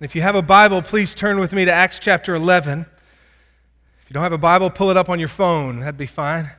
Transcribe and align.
And 0.00 0.06
if 0.06 0.14
you 0.14 0.22
have 0.22 0.34
a 0.34 0.40
Bible, 0.40 0.80
please 0.80 1.14
turn 1.14 1.38
with 1.38 1.52
me 1.52 1.66
to 1.66 1.70
Acts 1.70 1.98
chapter 1.98 2.34
11. 2.34 2.86
If 4.02 4.08
you 4.08 4.14
don't 4.14 4.22
have 4.22 4.32
a 4.32 4.38
Bible, 4.38 4.70
pull 4.70 4.90
it 4.90 4.96
up 4.96 5.10
on 5.10 5.18
your 5.18 5.28
phone. 5.28 5.80
That'd 5.80 5.98
be 5.98 6.06
fine. 6.06 6.50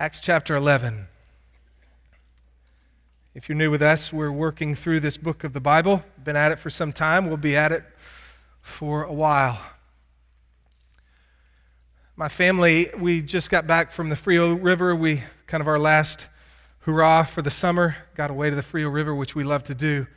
Acts 0.00 0.18
chapter 0.18 0.56
11. 0.56 1.06
If 3.36 3.48
you're 3.48 3.54
new 3.54 3.70
with 3.70 3.80
us, 3.80 4.12
we're 4.12 4.32
working 4.32 4.74
through 4.74 4.98
this 4.98 5.16
book 5.16 5.44
of 5.44 5.52
the 5.52 5.60
Bible. 5.60 6.02
Been 6.24 6.34
at 6.34 6.50
it 6.50 6.58
for 6.58 6.68
some 6.68 6.92
time. 6.92 7.28
We'll 7.28 7.36
be 7.36 7.54
at 7.54 7.70
it 7.70 7.84
for 8.60 9.04
a 9.04 9.12
while. 9.12 9.60
My 12.16 12.28
family, 12.28 12.90
we 12.98 13.22
just 13.22 13.50
got 13.50 13.68
back 13.68 13.92
from 13.92 14.08
the 14.08 14.16
Frio 14.16 14.54
River. 14.54 14.96
We 14.96 15.22
kind 15.46 15.60
of 15.60 15.68
our 15.68 15.78
last 15.78 16.26
hurrah 16.80 17.22
for 17.22 17.40
the 17.40 17.52
summer. 17.52 17.98
Got 18.16 18.32
away 18.32 18.50
to 18.50 18.56
the 18.56 18.64
Frio 18.64 18.88
River, 18.88 19.14
which 19.14 19.36
we 19.36 19.44
love 19.44 19.62
to 19.64 19.76
do. 19.76 20.08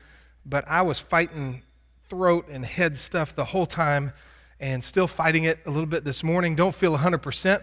But 0.43 0.67
I 0.67 0.81
was 0.81 0.97
fighting 0.99 1.61
throat 2.09 2.47
and 2.49 2.65
head 2.65 2.97
stuff 2.97 3.35
the 3.35 3.45
whole 3.45 3.65
time 3.65 4.13
and 4.59 4.83
still 4.83 5.07
fighting 5.07 5.43
it 5.43 5.59
a 5.65 5.69
little 5.69 5.85
bit 5.85 6.03
this 6.03 6.23
morning. 6.23 6.55
Don't 6.55 6.75
feel 6.75 6.97
100%. 6.97 7.61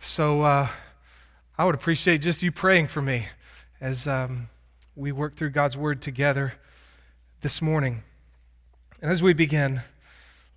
So 0.00 0.42
uh, 0.42 0.68
I 1.56 1.64
would 1.64 1.74
appreciate 1.74 2.18
just 2.18 2.42
you 2.42 2.52
praying 2.52 2.88
for 2.88 3.02
me 3.02 3.26
as 3.80 4.06
um, 4.06 4.48
we 4.96 5.12
work 5.12 5.36
through 5.36 5.50
God's 5.50 5.76
Word 5.76 6.02
together 6.02 6.54
this 7.40 7.62
morning. 7.62 8.02
And 9.00 9.10
as 9.10 9.22
we 9.22 9.32
begin, 9.32 9.82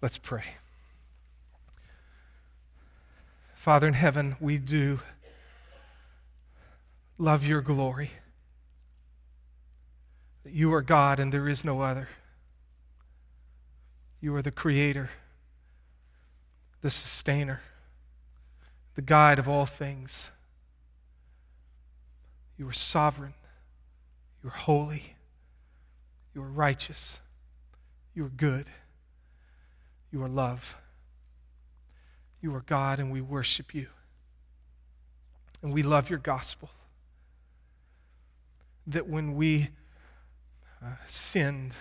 let's 0.01 0.17
pray. 0.17 0.43
Father 3.55 3.87
in 3.87 3.93
heaven, 3.93 4.35
we 4.39 4.57
do 4.57 4.99
love 7.19 7.45
your 7.45 7.61
glory. 7.61 8.09
You 10.43 10.73
are 10.73 10.81
God 10.81 11.19
and 11.19 11.31
there 11.31 11.47
is 11.47 11.63
no 11.63 11.81
other. 11.81 12.09
You 14.21 14.35
are 14.35 14.43
the 14.43 14.51
creator, 14.51 15.09
the 16.81 16.91
sustainer, 16.91 17.61
the 18.93 19.01
guide 19.01 19.39
of 19.39 19.49
all 19.49 19.65
things. 19.65 20.29
You 22.57 22.69
are 22.69 22.73
sovereign. 22.73 23.33
You 24.43 24.49
are 24.49 24.53
holy. 24.53 25.15
You 26.35 26.43
are 26.43 26.49
righteous. 26.49 27.19
You 28.13 28.25
are 28.25 28.29
good. 28.29 28.67
You 30.11 30.23
are 30.23 30.29
love. 30.29 30.75
You 32.41 32.53
are 32.55 32.61
God, 32.61 32.99
and 32.99 33.11
we 33.11 33.21
worship 33.21 33.73
you. 33.73 33.87
And 35.63 35.73
we 35.73 35.81
love 35.81 36.09
your 36.09 36.19
gospel. 36.19 36.69
That 38.85 39.07
when 39.07 39.35
we 39.35 39.69
uh, 40.83 40.89
sinned, 41.07 41.73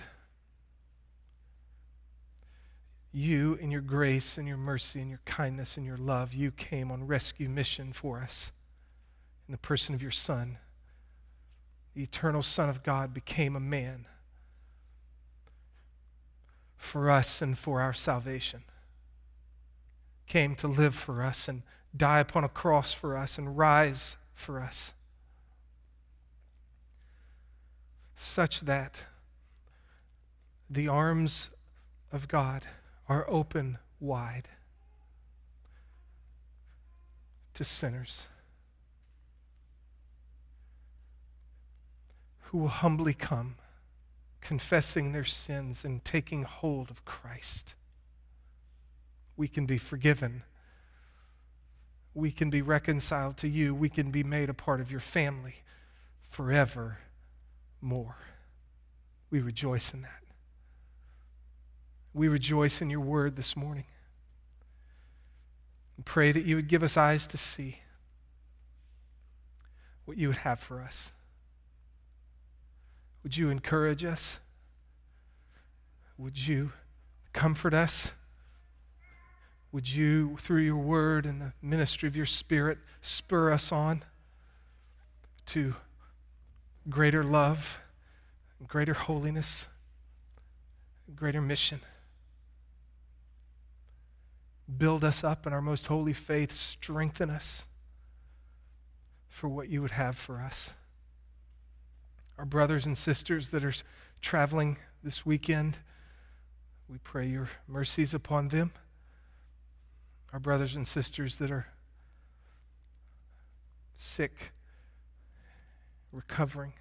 you, 3.12 3.54
in 3.54 3.70
your 3.70 3.80
grace 3.80 4.38
and 4.38 4.46
your 4.46 4.56
mercy 4.56 5.00
and 5.00 5.10
your 5.10 5.20
kindness 5.24 5.76
and 5.76 5.84
your 5.84 5.96
love, 5.96 6.32
you 6.32 6.50
came 6.52 6.90
on 6.90 7.06
rescue 7.06 7.48
mission 7.48 7.92
for 7.92 8.20
us 8.20 8.52
in 9.48 9.52
the 9.52 9.58
person 9.58 9.94
of 9.94 10.02
your 10.02 10.12
Son. 10.12 10.58
The 11.94 12.02
eternal 12.02 12.42
Son 12.42 12.68
of 12.68 12.82
God 12.82 13.12
became 13.12 13.56
a 13.56 13.60
man 13.60 14.06
for 16.76 17.10
us 17.10 17.42
and 17.42 17.58
for 17.58 17.80
our 17.80 17.92
salvation. 17.92 18.62
Came 20.26 20.54
to 20.56 20.68
live 20.68 20.94
for 20.94 21.22
us 21.22 21.48
and 21.48 21.62
die 21.96 22.20
upon 22.20 22.44
a 22.44 22.48
cross 22.48 22.92
for 22.92 23.16
us 23.16 23.38
and 23.38 23.58
rise 23.58 24.16
for 24.34 24.60
us. 24.60 24.94
Such 28.14 28.60
that 28.60 29.00
the 30.68 30.86
arms 30.86 31.50
of 32.12 32.28
God 32.28 32.64
are 33.10 33.28
open 33.28 33.76
wide 33.98 34.48
to 37.52 37.64
sinners 37.64 38.28
who 42.44 42.58
will 42.58 42.68
humbly 42.68 43.12
come, 43.12 43.56
confessing 44.40 45.10
their 45.10 45.24
sins 45.24 45.84
and 45.84 46.04
taking 46.04 46.44
hold 46.44 46.88
of 46.88 47.04
Christ. 47.04 47.74
We 49.36 49.48
can 49.48 49.66
be 49.66 49.76
forgiven. 49.76 50.44
We 52.14 52.30
can 52.30 52.48
be 52.48 52.62
reconciled 52.62 53.36
to 53.38 53.48
you. 53.48 53.74
We 53.74 53.88
can 53.88 54.12
be 54.12 54.22
made 54.22 54.48
a 54.48 54.54
part 54.54 54.80
of 54.80 54.88
your 54.88 55.00
family 55.00 55.56
forever 56.22 56.98
more. 57.80 58.18
We 59.30 59.40
rejoice 59.40 59.92
in 59.92 60.02
that. 60.02 60.19
We 62.12 62.28
rejoice 62.28 62.82
in 62.82 62.90
your 62.90 63.00
word 63.00 63.36
this 63.36 63.56
morning. 63.56 63.84
And 65.96 66.04
pray 66.04 66.32
that 66.32 66.44
you 66.44 66.56
would 66.56 66.68
give 66.68 66.82
us 66.82 66.96
eyes 66.96 67.26
to 67.28 67.36
see 67.36 67.80
what 70.04 70.16
you 70.16 70.28
would 70.28 70.38
have 70.38 70.58
for 70.58 70.80
us. 70.80 71.12
Would 73.22 73.36
you 73.36 73.50
encourage 73.50 74.04
us? 74.04 74.38
Would 76.18 76.46
you 76.48 76.72
comfort 77.32 77.74
us? 77.74 78.12
Would 79.72 79.92
you, 79.92 80.36
through 80.38 80.62
your 80.62 80.76
word 80.76 81.26
and 81.26 81.40
the 81.40 81.52
ministry 81.62 82.08
of 82.08 82.16
your 82.16 82.26
spirit, 82.26 82.78
spur 83.00 83.52
us 83.52 83.70
on 83.70 84.02
to 85.46 85.76
greater 86.88 87.22
love, 87.22 87.78
greater 88.66 88.94
holiness, 88.94 89.68
greater 91.14 91.40
mission? 91.40 91.80
Build 94.78 95.04
us 95.04 95.24
up 95.24 95.46
in 95.46 95.52
our 95.52 95.60
most 95.60 95.86
holy 95.86 96.12
faith. 96.12 96.52
Strengthen 96.52 97.30
us 97.30 97.66
for 99.28 99.48
what 99.48 99.68
you 99.68 99.82
would 99.82 99.90
have 99.92 100.16
for 100.16 100.40
us. 100.40 100.74
Our 102.38 102.44
brothers 102.44 102.86
and 102.86 102.96
sisters 102.96 103.50
that 103.50 103.64
are 103.64 103.74
traveling 104.20 104.78
this 105.02 105.26
weekend, 105.26 105.76
we 106.88 106.98
pray 106.98 107.26
your 107.26 107.50
mercies 107.68 108.14
upon 108.14 108.48
them. 108.48 108.72
Our 110.32 110.38
brothers 110.38 110.76
and 110.76 110.86
sisters 110.86 111.38
that 111.38 111.50
are 111.50 111.66
sick, 113.94 114.52
recovering, 116.12 116.72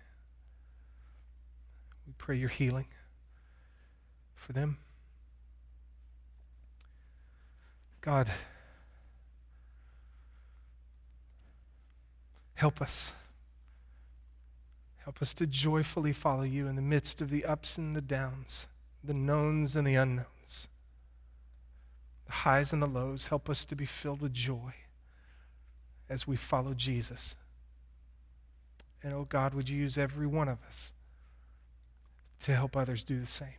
we 2.07 2.13
pray 2.17 2.37
your 2.37 2.49
healing 2.49 2.87
for 4.35 4.53
them. 4.53 4.77
God, 8.09 8.27
help 12.55 12.81
us. 12.81 13.13
Help 14.97 15.21
us 15.21 15.31
to 15.35 15.45
joyfully 15.45 16.11
follow 16.11 16.41
you 16.41 16.65
in 16.65 16.75
the 16.75 16.81
midst 16.81 17.21
of 17.21 17.29
the 17.29 17.45
ups 17.45 17.77
and 17.77 17.95
the 17.95 18.01
downs, 18.01 18.65
the 19.03 19.13
knowns 19.13 19.75
and 19.75 19.85
the 19.85 19.93
unknowns, 19.93 20.67
the 22.25 22.31
highs 22.31 22.73
and 22.73 22.81
the 22.81 22.87
lows. 22.87 23.27
Help 23.27 23.47
us 23.47 23.63
to 23.65 23.75
be 23.75 23.85
filled 23.85 24.21
with 24.21 24.33
joy 24.33 24.73
as 26.09 26.27
we 26.27 26.35
follow 26.35 26.73
Jesus. 26.73 27.35
And 29.03 29.13
oh 29.13 29.27
God, 29.29 29.53
would 29.53 29.69
you 29.69 29.77
use 29.77 29.99
every 29.99 30.25
one 30.25 30.47
of 30.47 30.57
us 30.67 30.93
to 32.39 32.55
help 32.55 32.75
others 32.75 33.03
do 33.03 33.19
the 33.19 33.27
same? 33.27 33.49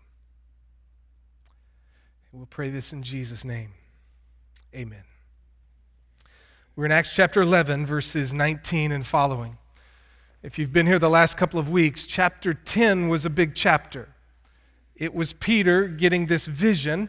We'll 2.33 2.47
pray 2.47 2.71
this 2.71 2.93
in 2.93 3.05
Jesus' 3.05 3.45
name. 3.45 3.75
Amen. 4.75 5.03
We're 6.77 6.85
in 6.85 6.93
Acts 6.93 7.13
chapter 7.13 7.43
11, 7.43 7.87
verses 7.87 8.33
19 8.33 8.93
and 8.93 9.05
following. 9.05 9.59
If 10.45 10.61
you've 10.61 10.73
been 10.73 10.87
here 10.87 11.01
the 11.01 11.11
last 11.11 11.37
couple 11.37 11.59
of 11.59 11.69
weeks, 11.69 12.07
chapter 12.07 12.55
10 12.55 13.09
was 13.09 13.25
a 13.25 13.31
big 13.31 13.57
chapter. 13.57 14.11
It 14.95 15.13
was 15.13 15.33
Peter 15.33 15.89
getting 15.89 16.27
this 16.27 16.47
vision 16.47 17.09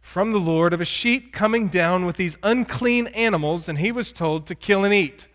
from 0.00 0.32
the 0.32 0.38
Lord 0.38 0.72
of 0.72 0.80
a 0.80 0.86
sheep 0.86 1.34
coming 1.34 1.68
down 1.68 2.06
with 2.06 2.16
these 2.16 2.38
unclean 2.42 3.08
animals, 3.08 3.68
and 3.68 3.78
he 3.78 3.92
was 3.92 4.10
told 4.10 4.46
to 4.46 4.54
kill 4.54 4.82
and 4.82 4.94
eat. 4.94 5.26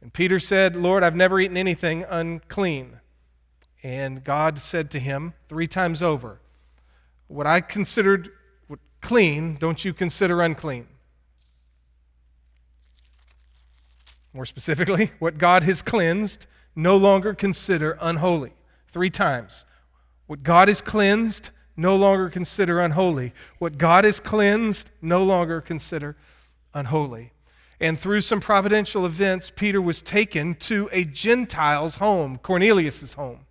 And 0.00 0.14
Peter 0.14 0.40
said, 0.40 0.76
Lord, 0.76 1.02
I've 1.02 1.14
never 1.14 1.38
eaten 1.38 1.58
anything 1.58 2.06
unclean. 2.08 3.00
And 3.82 4.24
God 4.24 4.58
said 4.58 4.90
to 4.92 4.98
him 4.98 5.34
three 5.48 5.66
times 5.66 6.02
over, 6.02 6.40
What 7.28 7.46
I 7.46 7.60
considered 7.60 8.30
clean, 9.06 9.54
don't 9.54 9.84
you 9.84 9.94
consider 9.94 10.42
unclean? 10.42 10.88
More 14.32 14.44
specifically, 14.44 15.12
what 15.20 15.38
God 15.38 15.62
has 15.62 15.80
cleansed, 15.80 16.46
no 16.74 16.96
longer 16.96 17.32
consider 17.32 17.96
unholy. 18.00 18.52
Three 18.88 19.10
times. 19.10 19.64
What 20.26 20.42
God 20.42 20.66
has 20.66 20.80
cleansed, 20.80 21.50
no 21.76 21.94
longer 21.94 22.28
consider 22.28 22.80
unholy. 22.80 23.32
What 23.60 23.78
God 23.78 24.04
has 24.04 24.18
cleansed, 24.18 24.90
no 25.00 25.22
longer 25.22 25.60
consider 25.60 26.16
unholy. 26.74 27.32
And 27.78 28.00
through 28.00 28.22
some 28.22 28.40
providential 28.40 29.06
events, 29.06 29.52
Peter 29.54 29.80
was 29.80 30.02
taken 30.02 30.56
to 30.56 30.88
a 30.90 31.04
Gentile's 31.04 31.96
home, 31.96 32.38
Cornelius' 32.38 33.14
home. 33.14 33.46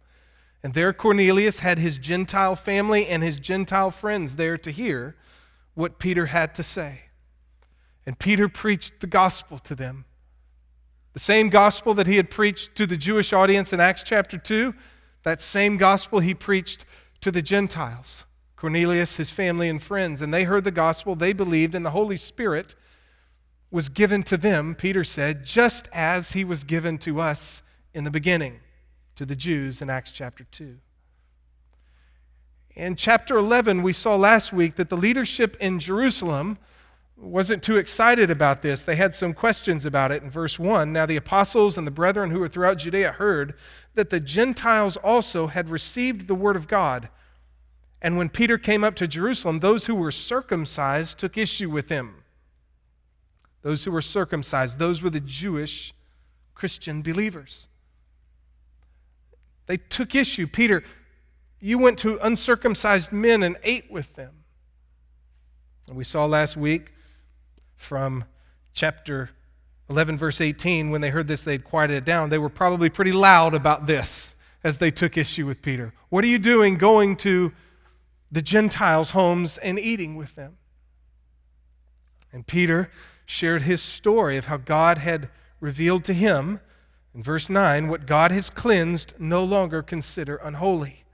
And 0.61 0.73
there 0.73 0.91
Cornelius 0.91 1.59
had 1.59 1.79
his 1.79 1.97
Gentile 1.97 2.57
family 2.57 3.07
and 3.07 3.23
his 3.23 3.39
Gentile 3.39 3.91
friends 3.91 4.35
there 4.35 4.57
to 4.57 4.69
hear 4.69 5.15
what 5.75 6.00
Peter 6.00 6.25
had 6.25 6.56
to 6.56 6.63
say. 6.63 7.01
And 8.06 8.18
Peter 8.18 8.50
preached 8.50 9.00
the 9.01 9.07
gospel 9.07 9.60
to 9.60 9.75
them. 9.75 10.06
The 11.13 11.19
same 11.19 11.50
gospel 11.50 11.94
that 11.94 12.07
he 12.07 12.18
had 12.18 12.30
preached 12.30 12.75
to 12.75 12.86
the 12.86 12.98
Jewish 12.98 13.31
audience 13.31 13.72
in 13.72 13.80
Acts 13.80 14.04
chapter 14.04 14.38
2, 14.38 14.74
that 15.24 15.42
same 15.42 15.77
gospel 15.77 16.19
he 16.19 16.33
preached 16.33 16.86
to 17.22 17.31
the 17.31 17.42
Gentiles. 17.42 18.25
Cornelius, 18.56 19.18
his 19.18 19.30
family, 19.30 19.69
and 19.69 19.81
friends. 19.81 20.22
And 20.22 20.33
they 20.33 20.44
heard 20.44 20.63
the 20.63 20.72
gospel, 20.72 21.16
they 21.16 21.33
believed, 21.33 21.75
and 21.75 21.86
the 21.86 21.92
Holy 21.92 22.18
Spirit 22.18 22.75
was 23.72 23.89
given 23.89 24.24
to 24.24 24.38
them, 24.38 24.75
Peter 24.75 25.04
said, 25.04 25.45
just 25.45 25.89
as 25.92 26.31
he 26.31 26.44
was 26.44 26.63
given 26.63 26.98
to 27.00 27.19
us 27.19 27.62
in 27.94 28.04
the 28.04 28.12
beginning, 28.12 28.60
to 29.16 29.25
the 29.25 29.36
Jews 29.36 29.81
in 29.81 29.89
Acts 29.89 30.12
chapter 30.12 30.45
2. 30.45 30.77
In 32.75 32.98
chapter 32.98 33.38
11, 33.38 33.83
we 33.83 33.94
saw 33.94 34.16
last 34.16 34.51
week 34.51 34.75
that 34.75 34.89
the 34.89 34.98
leadership 34.98 35.56
in 35.62 35.80
Jerusalem 35.80 36.57
wasn't 37.16 37.63
too 37.63 37.77
excited 37.77 38.30
about 38.30 38.62
this. 38.62 38.83
They 38.83 38.98
had 38.98 39.13
some 39.13 39.33
questions 39.33 39.86
about 39.86 40.12
it 40.12 40.22
in 40.22 40.30
verse 40.30 40.60
1. 40.60 40.92
Now, 40.92 41.06
the 41.06 41.16
apostles 41.16 41.77
and 41.77 41.88
the 41.88 41.92
brethren 41.92 42.31
who 42.31 42.39
were 42.39 42.50
throughout 42.50 42.80
Judea 42.80 43.13
heard 43.13 43.54
that 43.94 44.10
the 44.10 44.19
Gentiles 44.19 44.98
also 44.98 45.48
had 45.48 45.69
received 45.69 46.27
the 46.27 46.36
word 46.36 46.57
of 46.57 46.68
God. 46.68 47.07
And 48.01 48.18
when 48.18 48.27
Peter 48.27 48.57
came 48.57 48.83
up 48.83 48.95
to 48.95 49.07
Jerusalem, 49.07 49.62
those 49.62 49.86
who 49.86 49.95
were 49.95 50.12
circumcised 50.12 51.18
took 51.18 51.38
issue 51.38 51.69
with 51.69 51.88
him. 51.88 52.24
Those 53.62 53.86
who 53.86 53.92
were 53.92 54.01
circumcised, 54.01 54.80
those 54.80 55.01
were 55.01 55.10
the 55.10 55.22
Jewish 55.22 55.94
Christian 56.54 57.01
believers. 57.01 57.69
They 59.66 59.77
took 59.77 60.13
issue. 60.13 60.45
Peter, 60.45 60.83
you 61.65 61.79
went 61.79 61.97
to 61.97 62.19
uncircumcised 62.21 63.12
men 63.12 63.41
and 63.41 63.57
ate 63.63 63.89
with 63.89 64.13
them. 64.13 64.44
And 65.88 65.97
we 65.97 66.03
saw 66.03 66.25
last 66.25 66.56
week 66.56 66.94
from 67.75 68.25
chapter 68.75 69.31
11, 69.89 70.15
verse 70.15 70.41
18, 70.41 70.91
when 70.91 71.01
they 71.01 71.09
heard 71.09 71.27
this, 71.27 71.41
they'd 71.41 71.63
quieted 71.63 71.95
it 71.97 72.06
down. 72.06 72.29
They 72.29 72.38
were 72.38 72.50
probably 72.50 72.89
pretty 72.89 73.13
loud 73.13 73.56
about 73.56 73.88
this 73.88 74.35
as 74.63 74.77
they 74.77 74.91
took 74.91 75.17
issue 75.17 75.47
with 75.47 75.63
Peter. 75.63 75.91
What 76.09 76.23
are 76.23 76.27
you 76.27 76.38
doing 76.38 76.77
going 76.77 77.15
to 77.17 77.51
the 78.31 78.44
Gentiles' 78.44 79.09
homes 79.12 79.57
and 79.57 79.79
eating 79.79 80.15
with 80.15 80.35
them? 80.35 80.57
And 82.31 82.45
Peter 82.45 82.91
shared 83.25 83.63
his 83.63 83.81
story 83.81 84.38
of 84.38 84.45
how 84.45 84.57
God 84.57 85.00
had 85.00 85.29
revealed 85.59 86.03
to 86.06 86.13
him, 86.13 86.59
in 87.15 87.23
verse 87.23 87.50
9, 87.50 87.88
what 87.88 88.06
God 88.06 88.31
has 88.31 88.51
cleansed, 88.51 89.15
no 89.17 89.44
longer 89.44 89.81
consider 89.81 90.35
unholy. 90.35 91.04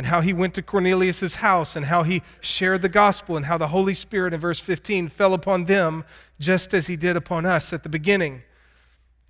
And 0.00 0.06
how 0.06 0.22
he 0.22 0.32
went 0.32 0.54
to 0.54 0.62
Cornelius' 0.62 1.34
house, 1.34 1.76
and 1.76 1.84
how 1.84 2.04
he 2.04 2.22
shared 2.40 2.80
the 2.80 2.88
gospel, 2.88 3.36
and 3.36 3.44
how 3.44 3.58
the 3.58 3.68
Holy 3.68 3.92
Spirit, 3.92 4.32
in 4.32 4.40
verse 4.40 4.58
15, 4.58 5.10
fell 5.10 5.34
upon 5.34 5.66
them 5.66 6.06
just 6.38 6.72
as 6.72 6.86
he 6.86 6.96
did 6.96 7.18
upon 7.18 7.44
us 7.44 7.74
at 7.74 7.82
the 7.82 7.90
beginning. 7.90 8.40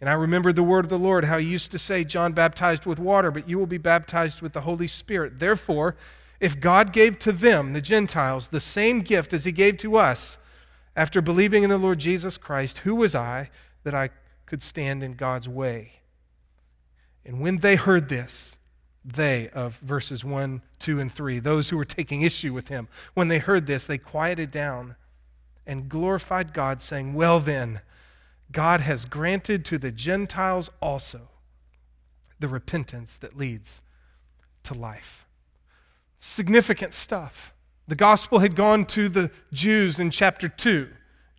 And 0.00 0.08
I 0.08 0.12
remembered 0.12 0.54
the 0.54 0.62
word 0.62 0.84
of 0.84 0.88
the 0.88 0.96
Lord, 0.96 1.24
how 1.24 1.38
he 1.38 1.46
used 1.48 1.72
to 1.72 1.78
say, 1.80 2.04
John 2.04 2.34
baptized 2.34 2.86
with 2.86 3.00
water, 3.00 3.32
but 3.32 3.48
you 3.48 3.58
will 3.58 3.66
be 3.66 3.78
baptized 3.78 4.42
with 4.42 4.52
the 4.52 4.60
Holy 4.60 4.86
Spirit. 4.86 5.40
Therefore, 5.40 5.96
if 6.38 6.60
God 6.60 6.92
gave 6.92 7.18
to 7.18 7.32
them, 7.32 7.72
the 7.72 7.82
Gentiles, 7.82 8.50
the 8.50 8.60
same 8.60 9.00
gift 9.00 9.32
as 9.32 9.44
he 9.44 9.50
gave 9.50 9.76
to 9.78 9.96
us, 9.96 10.38
after 10.94 11.20
believing 11.20 11.64
in 11.64 11.70
the 11.70 11.78
Lord 11.78 11.98
Jesus 11.98 12.38
Christ, 12.38 12.78
who 12.78 12.94
was 12.94 13.16
I 13.16 13.50
that 13.82 13.96
I 13.96 14.10
could 14.46 14.62
stand 14.62 15.02
in 15.02 15.14
God's 15.14 15.48
way? 15.48 15.94
And 17.24 17.40
when 17.40 17.58
they 17.58 17.74
heard 17.74 18.08
this, 18.08 18.59
they 19.04 19.48
of 19.50 19.76
verses 19.78 20.24
1, 20.24 20.62
2, 20.78 21.00
and 21.00 21.12
3, 21.12 21.38
those 21.38 21.68
who 21.68 21.76
were 21.76 21.84
taking 21.84 22.22
issue 22.22 22.52
with 22.52 22.68
him, 22.68 22.88
when 23.14 23.28
they 23.28 23.38
heard 23.38 23.66
this, 23.66 23.84
they 23.84 23.98
quieted 23.98 24.50
down 24.50 24.96
and 25.66 25.88
glorified 25.88 26.52
God, 26.52 26.82
saying, 26.82 27.14
Well, 27.14 27.40
then, 27.40 27.80
God 28.52 28.80
has 28.80 29.04
granted 29.04 29.64
to 29.66 29.78
the 29.78 29.92
Gentiles 29.92 30.70
also 30.80 31.28
the 32.40 32.48
repentance 32.48 33.16
that 33.18 33.36
leads 33.36 33.82
to 34.64 34.74
life. 34.74 35.26
Significant 36.16 36.92
stuff. 36.92 37.54
The 37.86 37.94
gospel 37.94 38.40
had 38.40 38.56
gone 38.56 38.84
to 38.86 39.08
the 39.08 39.30
Jews 39.52 40.00
in 40.00 40.10
chapter 40.10 40.48
2. 40.48 40.88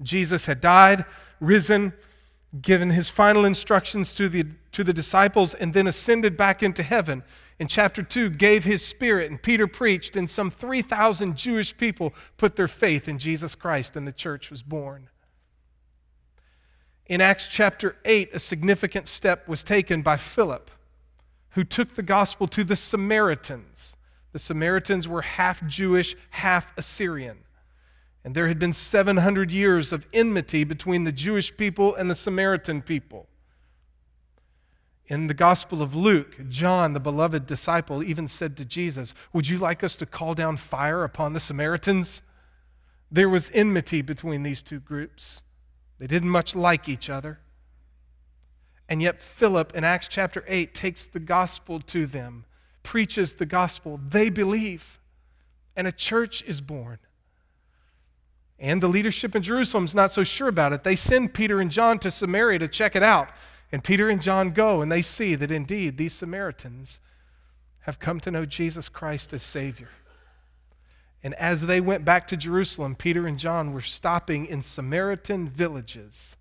Jesus 0.02 0.46
had 0.46 0.62
died, 0.62 1.06
risen, 1.40 1.94
given 2.62 2.90
his 2.90 3.10
final 3.10 3.46
instructions 3.46 4.14
to 4.16 4.28
the, 4.28 4.46
to 4.72 4.84
the 4.84 4.94
disciples, 4.94 5.54
and 5.54 5.74
then 5.74 5.88
ascended 5.88 6.36
back 6.36 6.62
into 6.64 6.84
heaven. 6.84 7.24
In 7.62 7.68
chapter 7.68 8.02
2, 8.02 8.32
gave 8.32 8.64
his 8.64 8.84
spirit, 8.84 9.30
and 9.30 9.40
Peter 9.40 9.68
preached, 9.68 10.16
and 10.16 10.28
some 10.28 10.50
3,000 10.50 11.38
Jewish 11.38 11.78
people 11.78 12.12
put 12.38 12.56
their 12.56 12.68
faith 12.68 13.08
in 13.08 13.20
Jesus 13.20 13.54
Christ, 13.54 13.96
and 13.96 14.08
the 14.08 14.12
church 14.12 14.50
was 14.50 14.64
born. 14.64 15.10
In 17.06 17.22
Acts 17.22 17.46
chapter 17.46 17.98
8, 18.04 18.32
a 18.34 18.40
significant 18.40 19.08
step 19.08 19.48
was 19.48 19.64
taken 19.64 20.02
by 20.02 20.18
Philip, 20.18 20.72
who 21.52 21.64
took 21.64 21.94
the 21.94 22.02
gospel 22.02 22.48
to 22.48 22.64
the 22.64 22.76
Samaritans. 22.76 23.96
The 24.32 24.40
Samaritans 24.40 25.08
were 25.08 25.22
half 25.22 25.64
Jewish, 25.68 26.16
half 26.32 26.76
Assyrian. 26.80 27.44
And 28.24 28.34
there 28.34 28.48
had 28.48 28.58
been 28.58 28.74
700 28.74 29.52
years 29.52 29.94
of 29.94 30.08
enmity 30.14 30.64
between 30.64 31.04
the 31.04 31.12
Jewish 31.12 31.56
people 31.56 31.94
and 31.94 32.10
the 32.10 32.16
Samaritan 32.16 32.82
people. 32.82 33.28
In 35.08 35.28
the 35.28 35.34
Gospel 35.34 35.82
of 35.82 35.94
Luke, 35.94 36.38
John, 36.50 36.94
the 36.94 37.00
beloved 37.00 37.46
disciple, 37.46 38.02
even 38.02 38.28
said 38.28 38.56
to 38.58 38.66
Jesus, 38.66 39.14
Would 39.34 39.48
you 39.48 39.58
like 39.58 39.84
us 39.84 39.96
to 39.98 40.06
call 40.06 40.34
down 40.34 40.58
fire 40.58 41.04
upon 41.04 41.34
the 41.34 41.40
Samaritans? 41.40 42.22
There 43.12 43.30
was 43.30 43.52
enmity 43.54 44.02
between 44.02 44.44
these 44.44 44.64
two 44.64 44.80
groups. 44.80 45.44
They 46.00 46.08
didn't 46.08 46.30
much 46.30 46.56
like 46.56 46.88
each 46.88 47.10
other. 47.10 47.40
And 48.88 49.02
yet, 49.02 49.22
Philip 49.22 49.76
in 49.76 49.84
Acts 49.84 50.08
chapter 50.08 50.46
8 50.48 50.74
takes 50.74 51.06
the 51.06 51.20
gospel 51.20 51.80
to 51.82 52.06
them 52.06 52.46
preaches 52.84 53.34
the 53.34 53.46
gospel, 53.46 54.00
they 54.10 54.30
believe, 54.30 55.00
and 55.76 55.88
a 55.88 55.92
church 55.92 56.44
is 56.44 56.62
born. 56.62 57.00
And 58.60 58.82
the 58.82 58.90
leadership 58.90 59.36
in 59.36 59.42
Jerusalem 59.42 59.86
is 59.86 59.96
not 59.96 60.12
so 60.12 60.24
sure 60.24 60.48
about 60.48 60.74
it. 60.74 60.84
They 60.84 60.96
send 60.96 61.34
Peter 61.34 61.60
and 61.60 61.72
John 61.72 61.98
to 62.00 62.12
Samaria 62.12 62.60
to 62.60 62.68
check 62.68 62.96
it 62.96 63.02
out. 63.02 63.30
And 63.72 63.84
Peter 63.84 64.10
and 64.10 64.22
John 64.22 64.52
go, 64.52 64.82
and 64.82 64.92
they 64.92 65.02
see 65.02 65.36
that 65.36 65.52
indeed 65.52 65.98
these 65.98 66.14
Samaritans 66.14 67.00
have 67.82 68.00
come 68.00 68.20
to 68.20 68.32
know 68.32 68.46
Jesus 68.46 68.90
Christ 68.90 69.34
as 69.34 69.42
Savior. 69.42 69.90
And 71.24 71.34
as 71.36 71.62
they 71.62 71.80
went 71.80 72.04
back 72.04 72.28
to 72.28 72.38
Jerusalem, 72.38 72.96
Peter 72.96 73.28
and 73.28 73.38
John 73.38 73.74
were 73.74 73.82
stopping 73.82 74.46
in 74.46 74.62
Samaritan 74.62 75.48
villages 75.48 76.36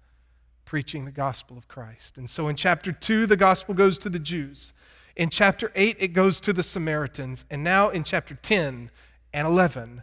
preaching 0.65 1.05
the 1.05 1.11
gospel 1.11 1.59
of 1.59 1.69
Christ. 1.69 2.17
And 2.17 2.31
so 2.31 2.49
in 2.49 2.57
chapter 2.57 2.93
2, 2.93 3.27
the 3.27 3.37
gospel 3.37 3.75
goes 3.75 3.99
to 3.99 4.09
the 4.09 4.19
Jews. 4.19 4.73
In 5.17 5.29
chapter 5.29 5.73
8, 5.75 5.97
it 5.99 6.09
goes 6.09 6.41
to 6.41 6.53
the 6.53 6.63
Samaritans. 6.63 7.45
And 7.51 7.65
now 7.65 7.91
in 7.91 8.05
chapter 8.05 8.39
10 8.41 8.91
and 9.33 9.47
11, 9.47 10.03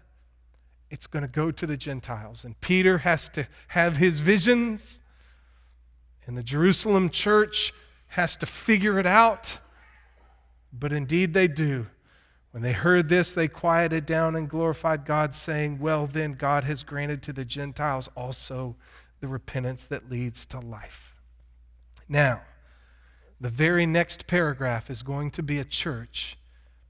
it's 0.90 1.08
going 1.08 1.22
to 1.22 1.30
go 1.30 1.52
to 1.52 1.66
the 1.66 1.78
Gentiles. 1.78 2.44
And 2.44 2.60
Peter 2.62 3.00
has 3.00 3.30
to 3.30 3.48
have 3.70 3.98
his 3.98 4.20
visions, 4.20 5.02
and 6.28 6.38
the 6.38 6.44
Jerusalem 6.44 7.10
church 7.10 7.74
has 8.10 8.38
to 8.38 8.46
figure 8.46 9.00
it 9.00 9.08
out. 9.08 9.60
But 10.72 10.92
indeed, 10.92 11.34
they 11.34 11.48
do. 11.48 11.88
When 12.52 12.64
they 12.64 12.74
heard 12.74 13.10
this, 13.10 13.34
they 13.34 13.48
quieted 13.48 14.06
down 14.06 14.36
and 14.36 14.50
glorified 14.50 15.06
God, 15.06 15.34
saying, 15.34 15.80
Well, 15.80 16.06
then, 16.08 16.34
God 16.34 16.64
has 16.66 16.84
granted 16.84 17.22
to 17.24 17.34
the 17.34 17.46
Gentiles 17.46 18.10
also 18.16 18.76
the 19.20 19.28
repentance 19.28 19.86
that 19.86 20.10
leads 20.10 20.46
to 20.48 20.60
life. 20.60 21.16
Now, 22.08 22.42
the 23.40 23.50
very 23.50 23.86
next 23.86 24.28
paragraph 24.28 24.90
is 24.90 25.04
going 25.04 25.32
to 25.32 25.44
be 25.44 25.60
a 25.60 25.66
church 25.66 26.38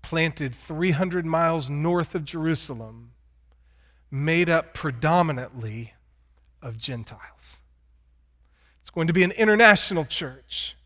planted 0.01 0.55
300 0.55 1.25
miles 1.25 1.69
north 1.69 2.15
of 2.15 2.23
Jerusalem, 2.23 3.11
made 4.09 4.49
up 4.49 4.73
predominantly 4.73 5.93
of 6.61 6.77
Gentiles. 6.77 7.59
It's 8.87 8.91
going 8.93 9.07
to 9.07 9.13
be 9.13 9.23
an 9.23 9.31
international 9.31 10.05
church, 10.05 10.77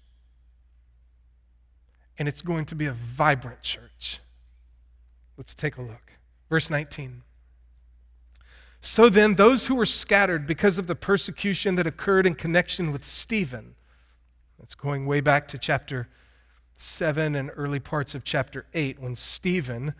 and 2.17 2.27
it's 2.27 2.41
going 2.41 2.65
to 2.65 2.73
be 2.73 2.87
a 2.87 2.93
vibrant 2.93 3.61
church. 3.61 4.19
Let's 5.37 5.53
take 5.53 5.77
a 5.77 5.83
look. 5.83 6.13
Verse 6.49 6.71
19. 6.71 7.21
So 8.81 9.07
then, 9.07 9.35
those 9.35 9.67
who 9.67 9.75
were 9.75 9.85
scattered 9.85 10.47
because 10.47 10.79
of 10.79 10.87
the 10.87 10.95
persecution 10.95 11.75
that 11.75 11.85
occurred 11.85 12.25
in 12.25 12.33
connection 12.33 12.91
with 12.91 13.05
Stephen, 13.05 13.75
that's 14.57 14.73
going 14.73 15.05
way 15.05 15.21
back 15.21 15.47
to 15.49 15.59
chapter 15.59 16.07
7 16.77 17.35
and 17.35 17.51
early 17.55 17.79
parts 17.79 18.15
of 18.15 18.23
chapter 18.23 18.65
8 18.73 18.99
when 18.99 19.13
Stephen 19.13 19.93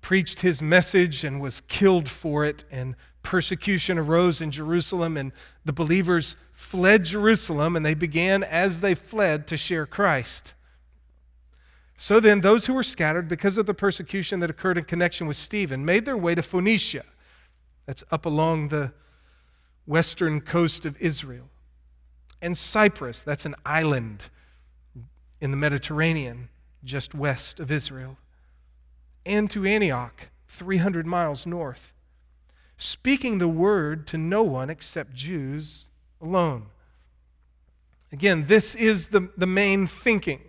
preached 0.00 0.40
his 0.40 0.62
message 0.62 1.24
and 1.24 1.40
was 1.40 1.62
killed 1.62 2.08
for 2.08 2.44
it, 2.44 2.64
and 2.70 2.94
persecution 3.24 3.98
arose 3.98 4.40
in 4.40 4.52
Jerusalem, 4.52 5.16
and 5.16 5.32
the 5.64 5.72
believers 5.72 6.36
fled 6.64 7.04
Jerusalem, 7.04 7.76
and 7.76 7.84
they 7.84 7.94
began, 7.94 8.42
as 8.42 8.80
they 8.80 8.94
fled, 8.94 9.46
to 9.48 9.56
share 9.56 9.86
Christ. 9.86 10.54
So 11.96 12.18
then, 12.18 12.40
those 12.40 12.66
who 12.66 12.74
were 12.74 12.82
scattered 12.82 13.28
because 13.28 13.58
of 13.58 13.66
the 13.66 13.74
persecution 13.74 14.40
that 14.40 14.50
occurred 14.50 14.78
in 14.78 14.84
connection 14.84 15.26
with 15.26 15.36
Stephen 15.36 15.84
made 15.84 16.04
their 16.04 16.16
way 16.16 16.34
to 16.34 16.42
Phoenicia. 16.42 17.04
That's 17.86 18.02
up 18.10 18.26
along 18.26 18.68
the 18.68 18.92
western 19.86 20.40
coast 20.40 20.86
of 20.86 21.00
Israel. 21.00 21.50
And 22.40 22.56
Cyprus, 22.56 23.22
that's 23.22 23.46
an 23.46 23.54
island 23.64 24.24
in 25.40 25.50
the 25.50 25.56
Mediterranean 25.56 26.48
just 26.82 27.14
west 27.14 27.60
of 27.60 27.70
Israel. 27.70 28.16
And 29.24 29.50
to 29.50 29.64
Antioch, 29.64 30.28
300 30.48 31.06
miles 31.06 31.46
north, 31.46 31.92
speaking 32.78 33.38
the 33.38 33.48
word 33.48 34.06
to 34.08 34.18
no 34.18 34.42
one 34.42 34.70
except 34.70 35.14
Jews 35.14 35.90
alone. 36.20 36.66
Again, 38.12 38.46
this 38.46 38.74
is 38.74 39.08
the, 39.08 39.28
the 39.36 39.46
main 39.46 39.86
thinking 39.86 40.40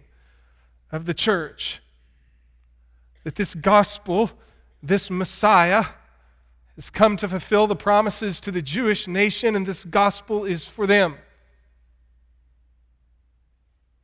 of 0.91 1.05
the 1.05 1.13
church 1.13 1.81
that 3.23 3.35
this 3.35 3.55
gospel, 3.55 4.31
this 4.83 5.09
Messiah, 5.09 5.85
has 6.75 6.89
come 6.89 7.17
to 7.17 7.27
fulfill 7.27 7.67
the 7.67 7.75
promises 7.75 8.39
to 8.41 8.51
the 8.51 8.61
Jewish 8.61 9.07
nation, 9.07 9.55
and 9.55 9.65
this 9.65 9.83
gospel 9.85 10.45
is 10.45 10.65
for 10.65 10.85
them. 10.85 11.15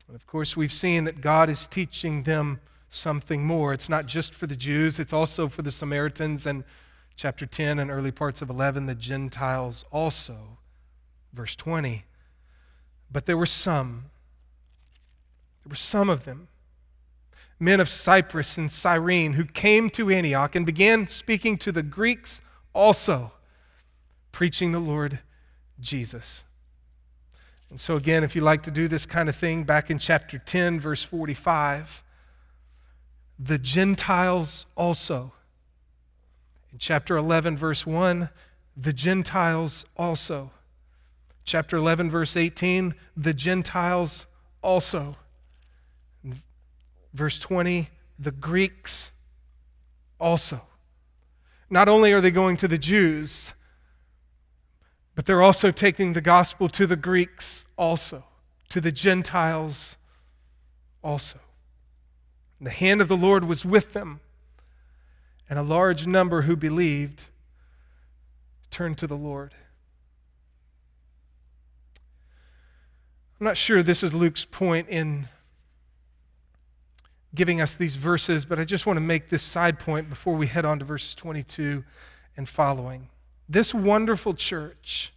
And 0.08 0.15
of 0.15 0.25
course, 0.25 0.58
we've 0.58 0.74
seen 0.74 1.03
that 1.03 1.22
God 1.22 1.50
is 1.50 1.68
teaching 1.68 2.24
them 2.24 2.60
something 2.89 3.46
more. 3.46 3.74
It's 3.74 3.89
not 3.89 4.06
just 4.06 4.34
for 4.34 4.48
the 4.48 4.56
Jews, 4.56 5.00
it's 5.00 5.13
also 5.13 5.48
for 5.48 5.62
the 5.62 5.72
Samaritans 5.72 6.46
and 6.46 6.63
chapter 7.15 7.46
10 7.46 7.77
and 7.77 7.91
early 7.91 8.12
parts 8.12 8.41
of 8.41 8.50
11, 8.50 8.88
the 8.88 8.96
Gentiles 8.96 9.86
also. 9.91 10.58
Verse 11.34 11.56
20. 11.56 12.06
But 13.12 13.26
there 13.26 13.38
were 13.38 13.46
some, 13.46 14.06
there 15.64 15.70
were 15.70 15.76
some 15.76 16.10
of 16.10 16.26
them 16.26 16.48
men 17.62 17.80
of 17.80 17.88
Cyprus 17.88 18.58
and 18.58 18.72
Cyrene 18.72 19.34
who 19.34 19.46
came 19.46 19.90
to 19.92 20.10
Antioch 20.10 20.56
and 20.56 20.66
began 20.66 21.08
speaking 21.08 21.58
to 21.60 21.72
the 21.72 21.84
Greeks 21.84 22.42
also, 22.74 23.32
preaching 24.32 24.72
the 24.72 24.80
Lord 24.80 25.20
Jesus. 25.80 26.46
And 27.70 27.80
so, 27.80 27.96
again, 27.96 28.24
if 28.24 28.36
you 28.36 28.42
like 28.42 28.64
to 28.64 28.72
do 28.72 28.88
this 28.88 29.06
kind 29.06 29.30
of 29.30 29.36
thing, 29.36 29.64
back 29.64 29.92
in 29.92 30.00
chapter 30.00 30.40
10, 30.40 30.80
verse 30.80 31.04
45, 31.04 32.04
the 33.40 33.60
Gentiles 33.60 34.66
also. 34.76 35.32
In 36.74 36.80
chapter 36.80 37.16
11, 37.16 37.58
verse 37.58 37.86
1, 37.86 38.30
the 38.76 38.92
Gentiles 38.92 39.86
also. 39.96 40.52
Chapter 41.43 41.77
11, 41.77 42.12
verse 42.12 42.38
18, 42.38 42.93
the 43.17 43.33
Gentiles 43.33 44.27
also. 44.62 45.15
Verse 47.13 47.39
20, 47.39 47.89
the 48.19 48.31
Greeks 48.31 49.12
also. 50.19 50.62
Not 51.69 51.89
only 51.89 52.13
are 52.13 52.21
they 52.21 52.31
going 52.31 52.57
to 52.57 52.67
the 52.67 52.77
Jews, 52.77 53.53
but 55.15 55.25
they're 55.25 55.41
also 55.41 55.71
taking 55.71 56.13
the 56.13 56.21
gospel 56.21 56.69
to 56.69 56.88
the 56.88 56.95
Greeks 56.95 57.65
also, 57.77 58.24
to 58.69 58.79
the 58.79 58.91
Gentiles 58.91 59.98
also. 61.03 61.39
the 62.60 62.69
hand 62.69 63.01
of 63.01 63.07
the 63.07 63.17
Lord 63.17 63.45
was 63.45 63.65
with 63.65 63.93
them, 63.93 64.19
and 65.50 65.57
a 65.57 65.63
large 65.63 66.05
number 66.05 66.43
who 66.43 66.55
believed 66.55 67.25
turned 68.69 69.00
to 69.00 69.07
the 69.07 69.17
Lord. 69.17 69.55
I'm 73.41 73.45
not 73.45 73.57
sure 73.57 73.81
this 73.81 74.03
is 74.03 74.13
Luke's 74.13 74.45
point 74.45 74.88
in 74.88 75.27
giving 77.33 77.60
us 77.60 77.74
these 77.74 77.95
verses, 77.95 78.45
but 78.45 78.60
I 78.60 78.65
just 78.65 78.86
want 78.86 78.98
to 78.98 79.01
make 79.01 79.29
this 79.29 79.41
side 79.41 79.79
point 79.79 80.12
before 80.12 80.36
we 80.36 80.45
head 80.45 80.63
on 80.63 80.77
to 80.77 80.86
verses 80.86 81.15
22 81.15 81.83
and 82.38 82.48
following. 82.48 83.07
This 83.50 83.74
wonderful 83.74 84.36
church, 84.36 85.12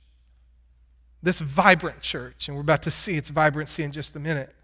this 1.23 1.39
vibrant 1.39 2.01
church, 2.01 2.49
and 2.49 2.57
we're 2.57 2.63
about 2.63 2.83
to 2.85 2.91
see 2.91 3.19
its 3.19 3.29
vibrancy 3.29 3.83
in 3.83 3.93
just 3.93 4.17
a 4.17 4.19
minute. 4.19 4.57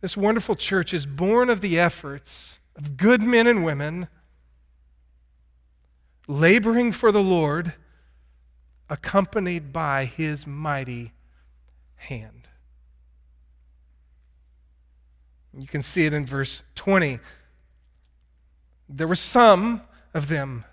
This 0.00 0.16
wonderful 0.16 0.56
church 0.56 0.92
is 0.92 1.06
born 1.06 1.48
of 1.48 1.60
the 1.60 1.78
efforts 1.78 2.58
of 2.74 2.96
good 2.96 3.22
men 3.22 3.46
and 3.46 3.64
women 3.64 4.08
laboring 6.26 6.90
for 6.90 7.12
the 7.12 7.22
Lord, 7.22 7.74
accompanied 8.88 9.72
by 9.72 10.06
his 10.06 10.44
mighty 10.44 11.12
hand. 11.94 12.39
You 15.56 15.66
can 15.66 15.82
see 15.82 16.06
it 16.06 16.12
in 16.12 16.24
verse 16.26 16.62
20. 16.76 17.18
There 18.88 19.06
were 19.06 19.14
some 19.14 19.82
of 20.14 20.28
them, 20.28 20.64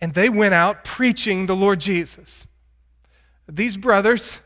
and 0.00 0.14
they 0.14 0.28
went 0.28 0.54
out 0.54 0.84
preaching 0.84 1.46
the 1.46 1.56
Lord 1.56 1.80
Jesus. 1.80 2.48
These 3.48 3.76
brothers, 3.76 4.40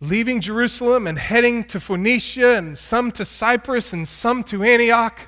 leaving 0.00 0.40
Jerusalem 0.40 1.06
and 1.06 1.18
heading 1.18 1.64
to 1.64 1.80
Phoenicia, 1.80 2.56
and 2.56 2.76
some 2.76 3.10
to 3.12 3.24
Cyprus, 3.24 3.92
and 3.92 4.06
some 4.06 4.44
to 4.44 4.62
Antioch, 4.62 5.18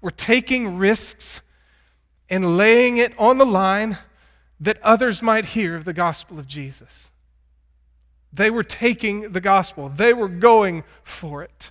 were 0.00 0.10
taking 0.10 0.76
risks 0.76 1.40
and 2.28 2.56
laying 2.56 2.96
it 2.96 3.18
on 3.18 3.38
the 3.38 3.46
line 3.46 3.98
that 4.58 4.80
others 4.82 5.22
might 5.22 5.46
hear 5.46 5.76
of 5.76 5.84
the 5.84 5.92
gospel 5.92 6.38
of 6.38 6.46
Jesus. 6.46 7.10
They 8.32 8.50
were 8.50 8.62
taking 8.62 9.32
the 9.32 9.40
gospel, 9.40 9.88
they 9.88 10.12
were 10.12 10.28
going 10.28 10.84
for 11.02 11.42
it. 11.42 11.70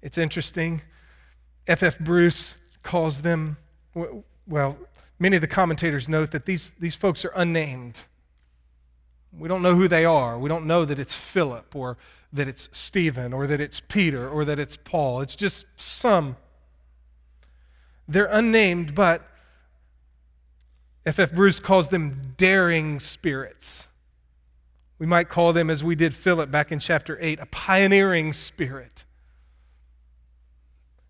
It's 0.00 0.16
interesting. 0.16 0.82
F.F. 1.66 1.96
F. 1.96 1.98
Bruce 1.98 2.56
calls 2.82 3.20
them, 3.20 3.58
well, 4.46 4.78
many 5.18 5.36
of 5.36 5.42
the 5.42 5.48
commentators 5.48 6.08
note 6.08 6.30
that 6.30 6.46
these, 6.46 6.72
these 6.78 6.94
folks 6.94 7.24
are 7.24 7.32
unnamed. 7.34 8.00
We 9.36 9.48
don't 9.48 9.60
know 9.60 9.74
who 9.74 9.88
they 9.88 10.04
are. 10.04 10.38
We 10.38 10.48
don't 10.48 10.66
know 10.66 10.84
that 10.84 10.98
it's 10.98 11.12
Philip 11.12 11.76
or 11.76 11.98
that 12.32 12.48
it's 12.48 12.68
Stephen 12.72 13.32
or 13.32 13.46
that 13.46 13.60
it's 13.60 13.80
Peter 13.80 14.28
or 14.28 14.44
that 14.44 14.58
it's 14.58 14.76
Paul. 14.76 15.20
It's 15.20 15.36
just 15.36 15.66
some. 15.76 16.36
They're 18.06 18.26
unnamed, 18.26 18.94
but 18.94 19.22
F.F. 21.08 21.30
F. 21.30 21.32
Bruce 21.34 21.58
calls 21.58 21.88
them 21.88 22.34
daring 22.36 23.00
spirits. 23.00 23.88
We 24.98 25.06
might 25.06 25.30
call 25.30 25.54
them, 25.54 25.70
as 25.70 25.82
we 25.82 25.94
did 25.94 26.12
Philip 26.12 26.50
back 26.50 26.70
in 26.70 26.80
chapter 26.80 27.16
8, 27.18 27.40
a 27.40 27.46
pioneering 27.46 28.34
spirit. 28.34 29.06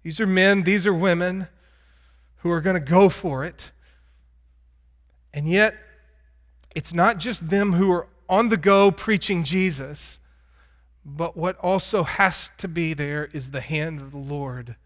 These 0.05 0.21
are 0.21 0.27
men, 0.27 0.63
these 0.63 0.87
are 0.87 0.95
women 0.95 1.49
who 2.37 2.51
are 2.53 2.61
going 2.61 2.75
to 2.75 2.81
go 2.81 3.09
for 3.09 3.45
it. 3.45 3.73
And 5.35 5.49
yet, 5.49 5.75
it's 6.77 6.95
not 6.95 7.19
just 7.19 7.51
them 7.51 7.73
who 7.73 7.91
are 7.91 8.07
on 8.29 8.51
the 8.51 8.57
go 8.57 8.93
preaching 8.93 9.43
Jesus, 9.43 10.21
but 11.05 11.37
what 11.37 11.57
also 11.57 12.05
has 12.05 12.53
to 12.59 12.69
be 12.69 12.95
there 12.95 13.29
is 13.33 13.51
the 13.51 13.61
hand 13.61 14.01
of 14.01 14.13
the 14.13 14.19
Lord 14.19 14.77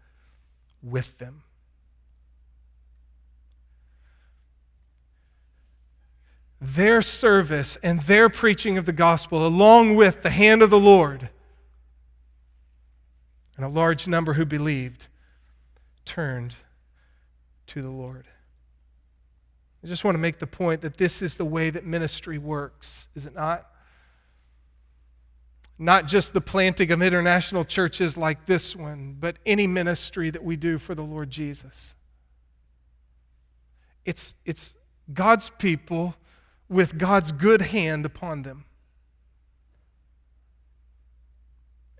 with 0.81 1.19
them. 1.19 1.43
Their 6.63 7.01
service 7.01 7.77
and 7.83 8.01
their 8.03 8.29
preaching 8.29 8.77
of 8.77 8.85
the 8.85 8.93
gospel, 8.93 9.45
along 9.45 9.95
with 9.95 10.21
the 10.21 10.29
hand 10.29 10.61
of 10.61 10.69
the 10.69 10.79
Lord, 10.79 11.29
and 13.57 13.65
a 13.65 13.69
large 13.69 14.07
number 14.07 14.33
who 14.33 14.45
believed 14.45 15.07
turned 16.05 16.55
to 17.67 17.81
the 17.81 17.89
Lord. 17.89 18.27
I 19.83 19.87
just 19.87 20.05
want 20.05 20.15
to 20.15 20.19
make 20.19 20.39
the 20.39 20.47
point 20.47 20.81
that 20.81 20.95
this 20.95 21.21
is 21.21 21.35
the 21.35 21.45
way 21.45 21.69
that 21.69 21.85
ministry 21.85 22.37
works, 22.37 23.09
is 23.13 23.25
it 23.25 23.35
not? 23.35 23.69
Not 25.77 26.07
just 26.07 26.31
the 26.31 26.39
planting 26.39 26.91
of 26.91 27.01
international 27.01 27.65
churches 27.65 28.15
like 28.15 28.45
this 28.45 28.73
one, 28.73 29.17
but 29.19 29.35
any 29.45 29.67
ministry 29.67 30.29
that 30.29 30.43
we 30.43 30.55
do 30.55 30.77
for 30.77 30.95
the 30.95 31.01
Lord 31.01 31.29
Jesus. 31.29 31.97
It's, 34.05 34.35
it's 34.45 34.77
God's 35.13 35.49
people 35.49 36.15
with 36.73 36.97
God's 36.97 37.31
good 37.31 37.61
hand 37.61 38.05
upon 38.05 38.41
them. 38.41 38.65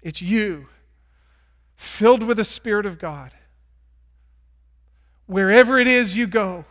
It's 0.01 0.21
you, 0.21 0.67
filled 1.75 2.23
with 2.23 2.37
the 2.37 2.43
Spirit 2.43 2.85
of 2.85 2.99
God. 2.99 3.31
Wherever 5.27 5.79
it 5.79 5.87
is 5.87 6.17
you 6.17 6.27
go, 6.27 6.65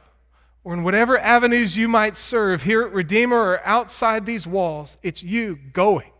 or 0.65 0.75
in 0.75 0.83
whatever 0.83 1.19
avenues 1.19 1.77
you 1.77 1.89
might 1.89 2.17
serve 2.17 2.65
here 2.65 2.83
at 2.83 2.93
Redeemer 2.93 3.37
or 3.37 3.67
outside 3.67 4.27
these 4.27 4.47
walls, 4.47 4.99
it's 5.03 5.23
you 5.23 5.59
going, 5.73 6.11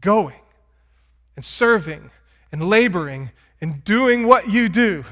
going, 0.00 0.40
and 1.36 1.44
serving, 1.44 2.10
and 2.50 2.68
laboring, 2.68 3.30
and 3.60 3.82
doing 3.84 4.26
what 4.26 4.50
you 4.50 4.68
do 4.68 5.04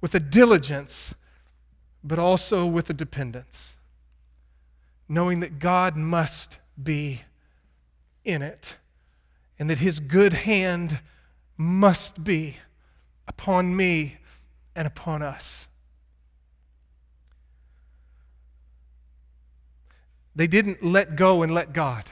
with 0.00 0.14
a 0.14 0.20
diligence, 0.20 1.14
but 2.04 2.18
also 2.18 2.64
with 2.64 2.88
a 2.88 2.94
dependence 2.94 3.75
knowing 5.08 5.40
that 5.40 5.58
God 5.58 5.96
must 5.96 6.58
be 6.82 7.22
in 8.24 8.42
it, 8.42 8.76
and 9.58 9.70
that 9.70 9.78
his 9.78 10.00
good 10.00 10.32
hand 10.32 11.00
must 11.56 12.22
be 12.22 12.56
upon 13.26 13.76
me 13.76 14.16
and 14.74 14.86
upon 14.86 15.22
us. 15.22 15.70
They 20.34 20.46
didn't 20.46 20.84
let 20.84 21.16
go 21.16 21.42
and 21.42 21.54
let 21.54 21.72
God. 21.72 22.04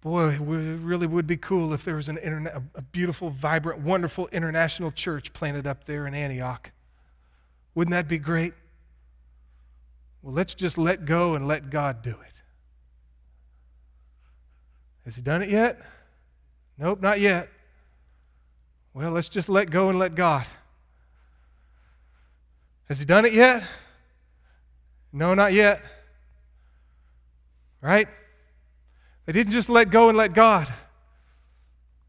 Boy, 0.00 0.30
it 0.30 0.40
really 0.40 1.06
would 1.06 1.26
be 1.26 1.36
cool 1.36 1.72
if 1.74 1.84
there 1.84 1.94
was 1.94 2.08
an 2.08 2.16
interna- 2.16 2.62
a 2.74 2.82
beautiful, 2.82 3.30
vibrant, 3.30 3.80
wonderful 3.82 4.26
international 4.28 4.90
church 4.90 5.32
planted 5.32 5.66
up 5.66 5.84
there 5.84 6.06
in 6.06 6.14
Antioch. 6.14 6.72
Wouldn't 7.74 7.92
that 7.92 8.08
be 8.08 8.18
great? 8.18 8.54
Well, 10.22 10.32
let's 10.32 10.54
just 10.54 10.78
let 10.78 11.04
go 11.04 11.34
and 11.34 11.48
let 11.48 11.68
God 11.68 12.02
do 12.02 12.10
it. 12.10 12.34
Has 15.04 15.16
He 15.16 15.22
done 15.22 15.42
it 15.42 15.50
yet? 15.50 15.80
Nope, 16.78 17.00
not 17.00 17.20
yet. 17.20 17.48
Well, 18.94 19.10
let's 19.10 19.28
just 19.28 19.48
let 19.48 19.70
go 19.70 19.88
and 19.88 19.98
let 19.98 20.14
God. 20.14 20.46
Has 22.84 23.00
He 23.00 23.04
done 23.04 23.24
it 23.24 23.32
yet? 23.32 23.64
No, 25.12 25.34
not 25.34 25.52
yet. 25.52 25.82
Right? 27.80 28.08
They 29.26 29.32
didn't 29.32 29.52
just 29.52 29.68
let 29.68 29.90
go 29.90 30.08
and 30.08 30.16
let 30.16 30.34
God. 30.34 30.72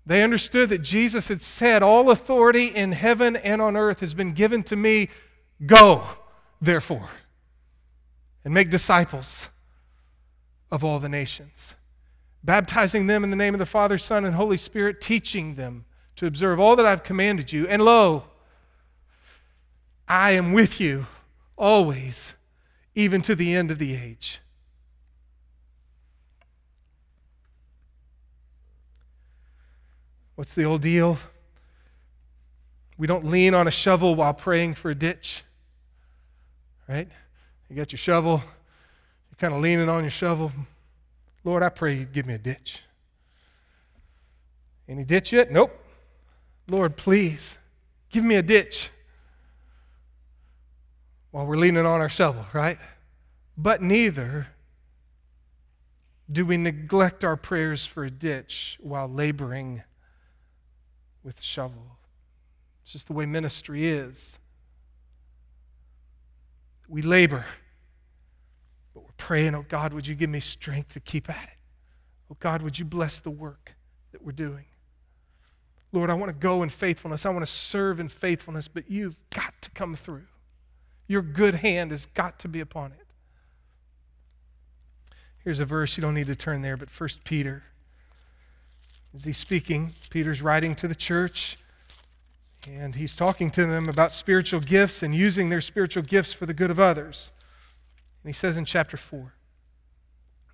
They 0.06 0.22
understood 0.22 0.70
that 0.70 0.80
Jesus 0.80 1.30
had 1.30 1.42
said, 1.42 1.82
All 1.82 2.12
authority 2.12 2.68
in 2.68 2.92
heaven 2.92 3.36
and 3.36 3.62
on 3.62 3.76
earth 3.76 4.02
has 4.02 4.14
been 4.14 4.34
given 4.34 4.62
to 4.64 4.76
me. 4.76 5.10
Go, 5.66 6.04
therefore 6.62 7.10
and 8.44 8.54
make 8.54 8.70
disciples 8.70 9.50
of 10.72 10.84
all 10.84 11.00
the 11.00 11.10
nations, 11.10 11.76
baptizing 12.44 13.08
them 13.08 13.24
in 13.24 13.30
the 13.30 13.36
name 13.36 13.54
of 13.54 13.60
the 13.60 13.66
Father, 13.66 13.98
Son, 13.98 14.26
and 14.26 14.36
Holy 14.36 14.58
Spirit, 14.58 15.02
teaching 15.02 15.56
them 15.56 15.86
to 16.16 16.26
observe 16.26 16.60
all 16.60 16.76
that 16.76 16.86
I've 16.86 17.04
commanded 17.04 17.52
you. 17.52 17.68
And 17.68 17.84
lo, 17.84 18.26
I 20.08 20.32
am 20.32 20.52
with 20.52 20.80
you 20.82 21.08
always, 21.58 22.34
even 22.96 23.22
to 23.22 23.36
the 23.36 23.56
end 23.56 23.72
of 23.72 23.80
the 23.80 23.96
age. 23.96 24.40
What's 30.36 30.54
the 30.54 30.64
old 30.64 30.82
deal? 30.82 31.18
We 32.98 33.08
don't 33.08 33.26
lean 33.26 33.54
on 33.54 33.68
a 33.68 33.72
shovel 33.72 34.16
while 34.16 34.34
praying 34.34 34.76
for 34.76 34.92
a 34.92 34.96
ditch, 34.96 35.44
right? 36.88 37.08
You 37.70 37.76
got 37.76 37.92
your 37.92 37.98
shovel, 37.98 38.42
you're 38.42 39.38
kind 39.38 39.54
of 39.54 39.62
leaning 39.62 39.90
on 39.90 40.04
your 40.04 40.12
shovel. 40.12 40.52
Lord, 41.44 41.64
I 41.64 41.70
pray 41.70 41.96
you'd 41.96 42.14
give 42.14 42.26
me 42.26 42.36
a 42.36 42.40
ditch. 42.40 42.82
Any 44.88 45.04
ditch 45.04 45.34
yet? 45.34 45.52
Nope. 45.52 45.72
Lord, 46.68 46.96
please 46.96 47.58
give 48.10 48.24
me 48.24 48.36
a 48.36 48.42
ditch. 48.42 48.90
While 51.32 51.46
we're 51.48 51.58
leaning 51.58 51.86
on 51.86 52.00
our 52.00 52.10
shovel, 52.10 52.46
right? 52.54 52.78
But 53.58 53.82
neither 53.82 54.48
do 56.32 56.46
we 56.46 56.58
neglect 56.58 57.24
our 57.24 57.36
prayers 57.36 57.86
for 57.86 58.04
a 58.04 58.12
ditch 58.12 58.78
while 58.82 59.08
laboring 59.08 59.84
with 61.24 61.38
the 61.38 61.44
shovel. 61.44 61.98
It's 62.84 62.92
just 62.92 63.08
the 63.08 63.14
way 63.14 63.26
ministry 63.26 63.86
is. 63.88 64.40
We 66.88 67.02
labor 67.02 67.46
but 68.94 69.04
we're 69.04 69.10
praying, 69.18 69.56
oh 69.56 69.66
God, 69.68 69.94
would 69.94 70.08
you 70.08 70.16
give 70.16 70.30
me 70.30 70.40
strength 70.40 70.94
to 70.94 71.00
keep 71.00 71.30
at 71.30 71.44
it? 71.44 71.58
Oh 72.32 72.38
God, 72.40 72.62
would 72.62 72.78
you 72.78 72.86
bless 72.86 73.20
the 73.20 73.32
work 73.32 73.76
that 74.12 74.24
we're 74.24 74.32
doing? 74.32 74.66
Lord, 75.92 76.10
I 76.10 76.14
want 76.14 76.30
to 76.30 76.38
go 76.38 76.64
in 76.64 76.70
faithfulness. 76.70 77.26
I 77.26 77.30
want 77.30 77.46
to 77.46 77.52
serve 77.52 78.00
in 78.00 78.08
faithfulness, 78.08 78.68
but 78.68 78.90
you've 78.90 79.16
got 79.30 79.54
to 79.62 79.72
come 79.72 79.96
through. 79.96 80.26
Your 81.08 81.22
good 81.22 81.56
hand 81.56 81.92
has 81.92 82.06
got 82.06 82.40
to 82.40 82.48
be 82.48 82.60
upon 82.60 82.92
it. 82.94 83.00
Here's 85.44 85.60
a 85.60 85.66
verse, 85.66 85.98
you 85.98 86.02
don't 86.02 86.14
need 86.14 86.28
to 86.28 86.36
turn 86.36 86.62
there, 86.62 86.78
but 86.78 86.90
First 86.90 87.24
Peter. 87.24 87.64
Is 89.14 89.26
he 89.26 89.34
speaking, 89.34 89.94
Peter's 90.10 90.42
writing 90.42 90.74
to 90.76 90.88
the 90.88 90.96
church, 90.96 91.58
and 92.68 92.96
he's 92.96 93.16
talking 93.16 93.50
to 93.52 93.66
them 93.66 93.90
about 93.90 94.12
spiritual 94.12 94.60
gifts 94.60 95.04
and 95.04 95.14
using 95.14 95.50
their 95.50 95.62
spiritual 95.62 96.04
gifts 96.04 96.34
for 96.34 96.46
the 96.46 96.54
good 96.54 96.72
of 96.72 96.80
others. 96.80 97.32
And 98.24 98.30
he 98.30 98.34
says 98.34 98.58
in 98.58 98.66
chapter 98.66 98.98
4 98.98 99.34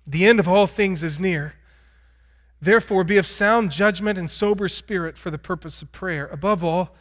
The 0.06 0.26
end 0.26 0.40
of 0.40 0.48
all 0.48 0.66
things 0.66 1.02
is 1.02 1.20
near. 1.20 1.54
Therefore, 2.60 3.04
be 3.04 3.16
of 3.16 3.26
sound 3.26 3.70
judgment 3.70 4.18
and 4.18 4.28
sober 4.28 4.68
spirit 4.68 5.16
for 5.16 5.30
the 5.30 5.38
purpose 5.38 5.80
of 5.80 5.92
prayer. 5.92 6.26
Above 6.26 6.62
all, 6.62 6.94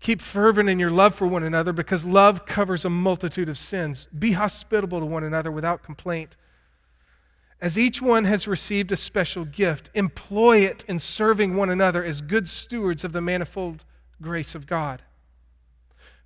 keep 0.00 0.20
fervent 0.20 0.68
in 0.68 0.80
your 0.80 0.90
love 0.90 1.14
for 1.14 1.26
one 1.26 1.44
another 1.44 1.72
because 1.72 2.04
love 2.04 2.46
covers 2.46 2.84
a 2.84 2.90
multitude 2.90 3.48
of 3.48 3.58
sins. 3.58 4.08
Be 4.18 4.32
hospitable 4.32 4.98
to 4.98 5.06
one 5.06 5.22
another 5.22 5.52
without 5.52 5.82
complaint. 5.84 6.36
As 7.60 7.78
each 7.78 8.02
one 8.02 8.24
has 8.24 8.48
received 8.48 8.92
a 8.92 8.96
special 8.96 9.44
gift, 9.44 9.88
employ 9.94 10.58
it 10.58 10.84
in 10.88 10.98
serving 10.98 11.56
one 11.56 11.70
another 11.70 12.02
as 12.02 12.20
good 12.20 12.48
stewards 12.48 13.04
of 13.04 13.12
the 13.12 13.20
manifold 13.20 13.84
grace 14.20 14.54
of 14.54 14.66
God. 14.66 15.02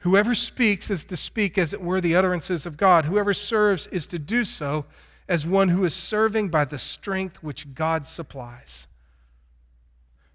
Whoever 0.01 0.35
speaks 0.35 0.91
is 0.91 1.05
to 1.07 1.17
speak 1.17 1.59
as 1.59 1.75
it 1.75 1.83
were 1.83 2.01
the 2.01 2.17
utterances 2.17 2.65
of 2.65 2.77
God. 2.77 3.05
Whoever 3.05 3.35
serves 3.35 3.87
is 3.89 4.07
to 4.09 4.19
do 4.19 4.45
so 4.45 4.87
as 5.29 5.47
one 5.47 5.69
who 5.69 5.85
is 5.85 5.95
serving 5.95 6.49
by 6.49 6.65
the 6.65 6.79
strength 6.79 7.43
which 7.43 7.75
God 7.75 8.07
supplies. 8.07 8.89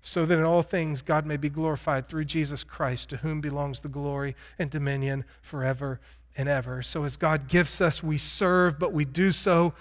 So 0.01 0.25
that 0.25 0.37
in 0.37 0.45
all 0.45 0.61
things 0.61 1.01
God 1.01 1.25
may 1.25 1.35
be 1.35 1.49
glorified 1.49 2.07
through 2.07 2.25
Jesus 2.25 2.63
Christ, 2.63 3.09
to 3.09 3.17
whom 3.17 3.41
belongs 3.41 3.81
the 3.81 3.89
glory 3.89 4.35
and 4.59 4.69
dominion 4.69 5.25
forever 5.41 5.99
and 6.37 6.47
ever. 6.47 6.83
So 6.83 7.03
as 7.03 7.17
God 7.17 7.47
gives 7.47 7.81
us, 7.81 8.03
we 8.03 8.19
serve, 8.19 8.77
but 8.77 8.93
we 8.93 9.03
do 9.03 9.31
so 9.31 9.73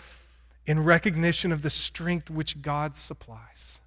in 0.67 0.83
recognition 0.83 1.53
of 1.53 1.61
the 1.61 1.69
strength 1.69 2.31
which 2.31 2.63
God 2.63 2.97
supplies. 2.97 3.83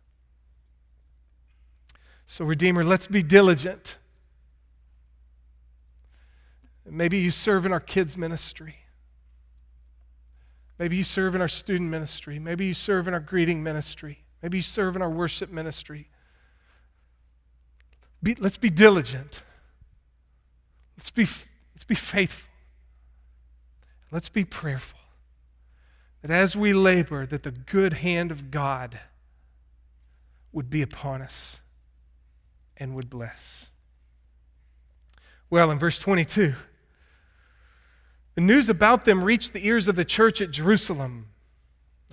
So, 2.27 2.45
Redeemer, 2.45 2.83
let's 2.83 3.07
be 3.07 3.23
diligent 3.23 3.97
Maybe 6.89 7.17
you 7.17 7.31
serve 7.31 7.65
in 7.65 7.73
our 7.73 7.79
kids' 7.79 8.15
ministry. 8.15 8.77
Maybe 10.79 10.95
you 10.95 11.03
serve 11.03 11.35
in 11.35 11.41
our 11.41 11.47
student 11.47 11.89
ministry. 11.89 12.39
Maybe 12.39 12.65
you 12.65 12.73
serve 12.73 13.07
in 13.07 13.13
our 13.13 13.19
greeting 13.19 13.63
ministry. 13.63 14.23
Maybe 14.41 14.59
you 14.59 14.63
serve 14.63 14.95
in 14.95 15.01
our 15.01 15.09
worship 15.09 15.51
ministry. 15.51 16.07
Be, 18.23 18.35
let's 18.35 18.57
be 18.57 18.69
diligent. 18.69 19.41
Let's 20.97 21.09
be, 21.09 21.23
let's 21.73 21.83
be 21.83 21.95
faithful. 21.95 22.49
Let's 24.11 24.29
be 24.29 24.45
prayerful. 24.45 24.99
That 26.21 26.31
as 26.31 26.55
we 26.55 26.73
labor, 26.73 27.25
that 27.25 27.43
the 27.43 27.51
good 27.51 27.93
hand 27.93 28.31
of 28.31 28.49
God 28.49 28.99
would 30.51 30.69
be 30.69 30.81
upon 30.81 31.21
us 31.21 31.61
and 32.77 32.95
would 32.95 33.09
bless. 33.09 33.71
Well, 35.49 35.71
in 35.71 35.79
verse 35.79 35.97
22, 35.97 36.55
the 38.35 38.41
news 38.41 38.69
about 38.69 39.05
them 39.05 39.23
reached 39.23 39.53
the 39.53 39.65
ears 39.65 39.87
of 39.87 39.95
the 39.95 40.05
church 40.05 40.41
at 40.41 40.51
Jerusalem, 40.51 41.27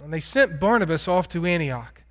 and 0.03 0.13
they 0.13 0.21
sent 0.21 0.61
Barnabas 0.61 1.07
off 1.07 1.29
to 1.31 1.45
Antioch. 1.45 2.03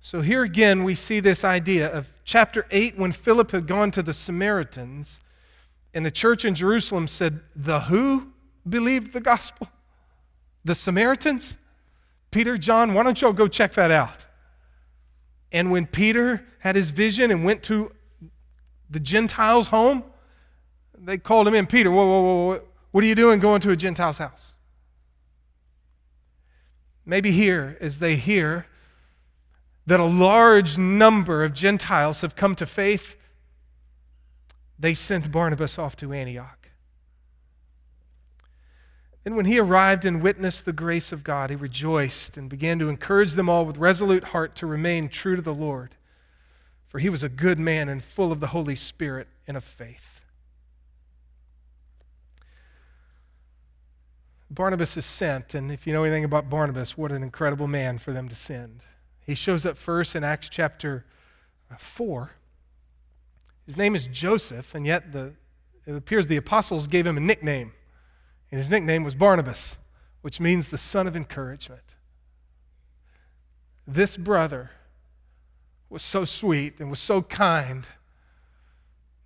So 0.00 0.20
here 0.20 0.42
again, 0.42 0.84
we 0.84 0.94
see 0.94 1.20
this 1.20 1.44
idea 1.44 1.92
of 1.92 2.08
chapter 2.24 2.66
8 2.70 2.96
when 2.96 3.12
Philip 3.12 3.50
had 3.50 3.66
gone 3.66 3.90
to 3.90 4.02
the 4.02 4.12
Samaritans, 4.12 5.20
and 5.92 6.06
the 6.06 6.10
church 6.10 6.44
in 6.44 6.54
Jerusalem 6.54 7.08
said, 7.08 7.40
The 7.56 7.80
who 7.80 8.28
believed 8.68 9.12
the 9.12 9.20
gospel? 9.20 9.68
The 10.64 10.74
Samaritans? 10.74 11.58
Peter, 12.30 12.56
John, 12.58 12.94
why 12.94 13.02
don't 13.02 13.20
y'all 13.20 13.32
go 13.32 13.48
check 13.48 13.72
that 13.72 13.90
out? 13.90 14.26
And 15.50 15.70
when 15.70 15.86
Peter 15.86 16.44
had 16.60 16.76
his 16.76 16.90
vision 16.90 17.30
and 17.30 17.44
went 17.44 17.62
to 17.64 17.92
the 18.90 19.00
Gentiles' 19.00 19.68
home, 19.68 20.04
they 20.96 21.18
called 21.18 21.46
him 21.46 21.54
in. 21.54 21.66
Peter, 21.66 21.90
whoa, 21.90 22.06
whoa, 22.06 22.22
whoa, 22.22 22.46
whoa. 22.46 22.62
What 22.90 23.04
are 23.04 23.06
you 23.06 23.14
doing 23.14 23.38
going 23.38 23.60
to 23.62 23.70
a 23.70 23.76
Gentile's 23.76 24.18
house? 24.18 24.56
Maybe 27.04 27.30
here, 27.30 27.76
as 27.80 27.98
they 27.98 28.16
hear 28.16 28.66
that 29.86 30.00
a 30.00 30.04
large 30.04 30.76
number 30.76 31.44
of 31.44 31.54
Gentiles 31.54 32.20
have 32.20 32.36
come 32.36 32.54
to 32.56 32.66
faith, 32.66 33.16
they 34.78 34.94
sent 34.94 35.32
Barnabas 35.32 35.78
off 35.78 35.96
to 35.96 36.12
Antioch. 36.12 36.68
And 39.24 39.36
when 39.36 39.46
he 39.46 39.58
arrived 39.58 40.04
and 40.04 40.22
witnessed 40.22 40.64
the 40.64 40.72
grace 40.72 41.12
of 41.12 41.24
God, 41.24 41.50
he 41.50 41.56
rejoiced 41.56 42.38
and 42.38 42.48
began 42.48 42.78
to 42.78 42.88
encourage 42.88 43.34
them 43.34 43.48
all 43.48 43.66
with 43.66 43.76
resolute 43.76 44.24
heart 44.24 44.54
to 44.56 44.66
remain 44.66 45.08
true 45.08 45.36
to 45.36 45.42
the 45.42 45.52
Lord. 45.52 45.94
For 46.88 46.98
he 46.98 47.10
was 47.10 47.22
a 47.22 47.28
good 47.28 47.58
man 47.58 47.88
and 47.88 48.02
full 48.02 48.32
of 48.32 48.40
the 48.40 48.48
Holy 48.48 48.74
Spirit 48.74 49.28
and 49.46 49.56
of 49.56 49.64
faith. 49.64 50.20
Barnabas 54.50 54.96
is 54.96 55.04
sent, 55.04 55.54
and 55.54 55.70
if 55.70 55.86
you 55.86 55.92
know 55.92 56.04
anything 56.04 56.24
about 56.24 56.48
Barnabas, 56.48 56.96
what 56.96 57.12
an 57.12 57.22
incredible 57.22 57.68
man 57.68 57.98
for 57.98 58.12
them 58.12 58.28
to 58.30 58.34
send. 58.34 58.80
He 59.20 59.34
shows 59.34 59.66
up 59.66 59.76
first 59.76 60.16
in 60.16 60.24
Acts 60.24 60.48
chapter 60.48 61.04
uh, 61.70 61.76
4. 61.76 62.30
His 63.66 63.76
name 63.76 63.94
is 63.94 64.06
Joseph, 64.06 64.74
and 64.74 64.86
yet 64.86 65.12
the, 65.12 65.34
it 65.86 65.94
appears 65.94 66.26
the 66.26 66.38
apostles 66.38 66.86
gave 66.86 67.06
him 67.06 67.18
a 67.18 67.20
nickname. 67.20 67.72
And 68.50 68.58
his 68.58 68.70
nickname 68.70 69.04
was 69.04 69.14
Barnabas, 69.14 69.76
which 70.22 70.40
means 70.40 70.70
the 70.70 70.78
son 70.78 71.06
of 71.06 71.14
encouragement. 71.14 71.82
This 73.86 74.16
brother 74.16 74.70
was 75.90 76.02
so 76.02 76.24
sweet 76.24 76.80
and 76.80 76.90
was 76.90 77.00
so 77.00 77.22
kind 77.22 77.86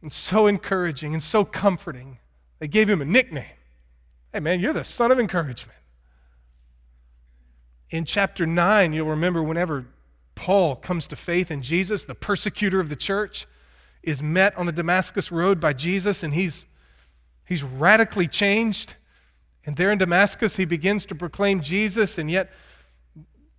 and 0.01 0.13
so 0.13 0.47
encouraging 0.47 1.13
and 1.13 1.23
so 1.23 1.45
comforting. 1.45 2.19
They 2.59 2.69
gave 2.69 2.89
him 2.89 3.01
a 3.01 3.05
nickname. 3.05 3.45
Hey, 4.33 4.41
man, 4.41 4.61
you're 4.61 4.73
the 4.73 4.85
son 4.85 5.11
of 5.11 5.19
encouragement. 5.19 5.79
In 7.91 8.05
chapter 8.05 8.47
9, 8.47 8.93
you'll 8.93 9.09
remember 9.09 9.43
whenever 9.43 9.87
Paul 10.35 10.77
comes 10.77 11.07
to 11.09 11.17
faith 11.17 11.51
in 11.51 11.63
Jesus, 11.63 12.05
the 12.05 12.15
persecutor 12.15 12.81
of 12.81 12.89
the 12.89 12.97
church 12.97 13.47
is 14.03 14.23
met 14.23 14.57
on 14.57 14.67
the 14.67 14.73
Damascus 14.73 15.31
road 15.31 15.61
by 15.61 15.73
Jesus, 15.73 16.23
and 16.23 16.35
he's, 16.35 16.67
he's 17.45 17.63
radically 17.63 18.27
changed. 18.27 18.95
And 19.65 19.77
there 19.77 19.93
in 19.93 19.99
Damascus, 19.99 20.57
he 20.57 20.65
begins 20.65 21.07
to 21.07 21.15
proclaim 21.15 21.61
Jesus, 21.61 22.19
and 22.19 22.31
yet 22.31 22.51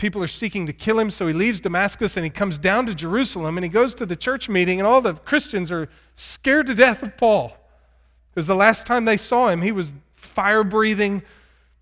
people 0.03 0.21
are 0.21 0.27
seeking 0.27 0.67
to 0.67 0.73
kill 0.73 0.99
him. 0.99 1.09
So 1.09 1.27
he 1.27 1.33
leaves 1.33 1.61
Damascus 1.61 2.17
and 2.17 2.25
he 2.25 2.29
comes 2.29 2.59
down 2.59 2.87
to 2.87 2.93
Jerusalem 2.93 3.57
and 3.57 3.63
he 3.63 3.69
goes 3.69 3.93
to 3.95 4.05
the 4.05 4.17
church 4.17 4.49
meeting, 4.49 4.77
and 4.77 4.85
all 4.85 4.99
the 4.99 5.13
Christians 5.13 5.71
are 5.71 5.87
scared 6.13 6.67
to 6.67 6.75
death 6.75 7.03
of 7.03 7.15
Paul. 7.15 7.55
Because 8.29 8.45
the 8.45 8.53
last 8.55 8.85
time 8.85 9.05
they 9.05 9.15
saw 9.15 9.47
him, 9.47 9.61
he 9.61 9.71
was 9.71 9.93
fire 10.13 10.65
breathing 10.65 11.23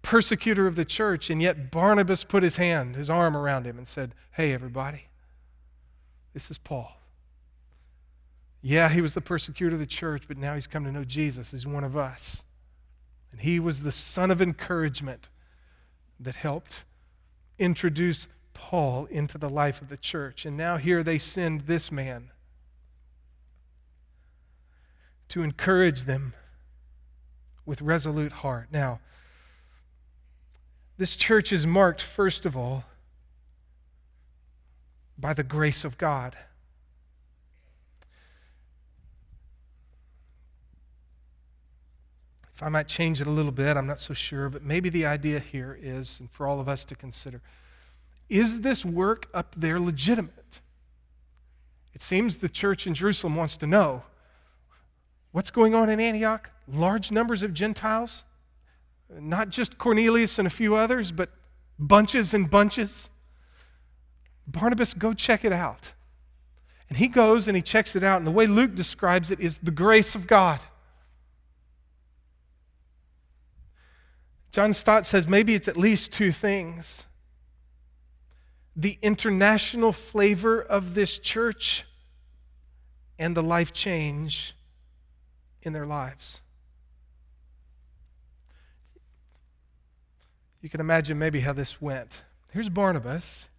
persecutor 0.04 0.68
of 0.68 0.76
the 0.76 0.86
church. 0.86 1.32
And 1.32 1.42
yet 1.42 1.72
Barnabas 1.72 2.24
put 2.24 2.44
his 2.44 2.58
hand, 2.58 2.96
his 2.96 3.10
arm 3.10 3.36
around 3.36 3.66
him, 3.66 3.80
and 3.80 3.88
said, 3.88 4.14
Hey, 4.34 4.54
everybody, 4.54 5.08
this 6.36 6.52
is 6.52 6.60
Paul. 6.60 6.92
Yeah, 8.62 8.90
he 8.90 9.02
was 9.02 9.16
the 9.16 9.22
persecutor 9.22 9.74
of 9.74 9.80
the 9.80 9.88
church, 9.88 10.26
but 10.28 10.38
now 10.38 10.54
he's 10.54 10.68
come 10.68 10.86
to 10.86 10.92
know 10.92 11.06
Jesus. 11.06 11.50
He's 11.50 11.66
one 11.66 11.84
of 11.84 11.98
us. 11.98 12.46
And 13.32 13.42
he 13.42 13.60
was 13.60 13.82
the 13.82 13.92
son 13.92 14.30
of 14.30 14.44
encouragement 14.44 15.30
that 16.20 16.36
helped 16.36 16.84
introduce 17.58 18.28
Paul 18.54 19.06
into 19.06 19.38
the 19.38 19.50
life 19.50 19.82
of 19.82 19.90
the 19.90 19.98
church. 19.98 20.46
And 20.46 20.56
now 20.56 20.78
here 20.78 21.04
they 21.04 21.18
send 21.18 21.62
this 21.62 21.92
man 21.92 22.32
to 25.30 25.44
encourage 25.44 26.04
them 26.04 26.34
with 27.66 27.82
resolute 27.82 28.32
heart. 28.32 28.68
Now, 28.72 29.00
this 30.98 31.16
church 31.16 31.52
is 31.52 31.66
marked, 31.66 32.02
first 32.02 32.46
of 32.46 32.56
all, 32.56 32.84
by 35.18 35.34
the 35.34 35.44
grace 35.44 35.86
of 35.86 35.98
God. 35.98 36.36
I 42.62 42.70
might 42.70 42.88
change 42.88 43.20
it 43.20 43.28
a 43.28 43.32
little 43.32 43.52
bit, 43.52 43.76
I'm 43.76 43.88
not 43.88 44.00
so 44.00 44.14
sure, 44.14 44.48
but 44.48 44.64
maybe 44.64 44.90
the 44.90 45.06
idea 45.06 45.40
here 45.40 45.78
is, 45.82 46.20
and 46.20 46.30
for 46.30 46.46
all 46.46 46.60
of 46.60 46.70
us 46.70 46.86
to 46.86 46.96
consider, 46.96 47.42
is 48.30 48.62
this 48.62 48.86
work 48.86 49.28
up 49.34 49.56
there 49.58 49.80
legitimate? 49.80 50.62
It 51.94 52.04
seems 52.04 52.38
the 52.38 52.48
church 52.48 52.86
in 52.86 52.94
Jerusalem 52.94 53.36
wants 53.36 53.58
to 53.58 53.68
know 53.68 54.04
what's 55.32 55.50
going 55.50 55.74
on 55.74 55.90
in 55.90 56.00
Antioch? 56.00 56.52
Large 56.72 57.12
numbers 57.12 57.42
of 57.42 57.54
Gentiles, 57.54 58.26
not 59.10 59.50
just 59.50 59.78
Cornelius 59.78 60.38
and 60.38 60.48
a 60.48 60.52
few 60.52 60.76
others, 60.76 61.12
but 61.12 61.30
bunches 61.80 62.34
and 62.34 62.50
bunches. 62.50 63.10
Barnabas, 64.46 64.94
go 64.94 65.14
check 65.14 65.44
it 65.44 65.52
out. 65.52 65.94
And 66.90 66.98
he 66.98 67.08
goes 67.08 67.48
and 67.48 67.56
he 67.58 67.64
checks 67.64 67.96
it 67.96 68.04
out, 68.04 68.18
and 68.18 68.28
the 68.28 68.32
way 68.32 68.46
Luke 68.46 68.76
describes 68.76 69.32
it 69.32 69.40
is 69.40 69.58
the 69.60 69.72
grace 69.72 70.14
of 70.14 70.28
God. 70.28 70.60
John 74.52 74.74
Stott 74.74 75.06
says 75.06 75.28
maybe 75.28 75.56
it's 75.56 75.68
at 75.68 75.78
least 75.78 76.12
two 76.12 76.32
things 76.32 77.06
the 78.76 78.98
international 79.02 79.92
flavor 79.92 80.62
of 80.62 80.94
this 80.94 81.18
church 81.18 81.86
and 83.20 83.36
the 83.36 83.44
life 83.44 83.74
change 83.74 84.56
in 85.62 85.74
their 85.74 85.86
lives. 85.86 86.42
You 90.62 90.70
can 90.70 90.80
imagine 90.80 91.20
maybe 91.20 91.42
how 91.42 91.54
this 91.54 91.82
went. 91.82 92.22
Here's 92.52 92.70
Barnabas. 92.70 93.50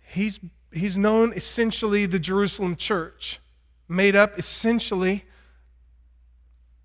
He's, 0.00 0.40
he's 0.72 0.96
known 0.96 1.32
essentially 1.34 2.06
the 2.06 2.18
Jerusalem 2.18 2.74
church, 2.74 3.38
made 3.86 4.16
up 4.16 4.38
essentially 4.38 5.24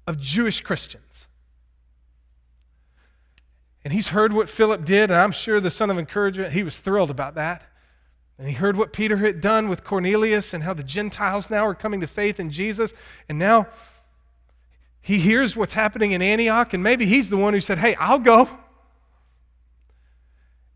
of 0.05 0.19
Jewish 0.19 0.61
Christians. 0.61 1.27
And 3.85 3.93
he's 3.93 4.07
heard 4.07 4.33
what 4.33 4.49
Philip 4.49 4.83
did, 4.83 5.11
and 5.11 5.13
I'm 5.13 5.31
sure 5.31 5.59
the 5.59 5.69
son 5.69 5.91
of 5.91 5.99
encouragement, 5.99 6.53
he 6.53 6.63
was 6.63 6.79
thrilled 6.79 7.11
about 7.11 7.35
that. 7.35 7.61
And 8.39 8.47
he 8.47 8.55
heard 8.55 8.75
what 8.75 8.91
Peter 8.91 9.17
had 9.17 9.41
done 9.41 9.69
with 9.69 9.83
Cornelius 9.83 10.55
and 10.55 10.63
how 10.63 10.73
the 10.73 10.83
Gentiles 10.83 11.51
now 11.51 11.65
are 11.67 11.75
coming 11.75 12.01
to 12.01 12.07
faith 12.07 12.39
in 12.39 12.49
Jesus. 12.49 12.95
And 13.29 13.37
now 13.37 13.67
he 15.01 15.19
hears 15.19 15.55
what's 15.55 15.75
happening 15.75 16.13
in 16.13 16.23
Antioch, 16.23 16.73
and 16.73 16.81
maybe 16.81 17.05
he's 17.05 17.29
the 17.29 17.37
one 17.37 17.53
who 17.53 17.61
said, 17.61 17.77
Hey, 17.77 17.93
I'll 17.95 18.17
go. 18.17 18.49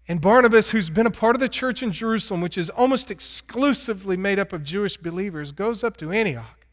And 0.07 0.21
Barnabas, 0.21 0.69
who's 0.69 0.91
been 0.91 1.07
a 1.07 1.11
part 1.11 1.35
of 1.35 1.39
the 1.39 1.49
church 1.49 1.81
in 1.81 1.91
Jerusalem, 1.91 2.41
which 2.41 2.59
is 2.59 2.69
almost 2.69 3.09
exclusively 3.09 4.17
made 4.17 4.37
up 4.37 4.53
of 4.53 4.63
Jewish 4.63 4.97
believers, 4.97 5.51
goes 5.51 5.83
up 5.83 5.97
to 5.97 6.11
Antioch, 6.11 6.67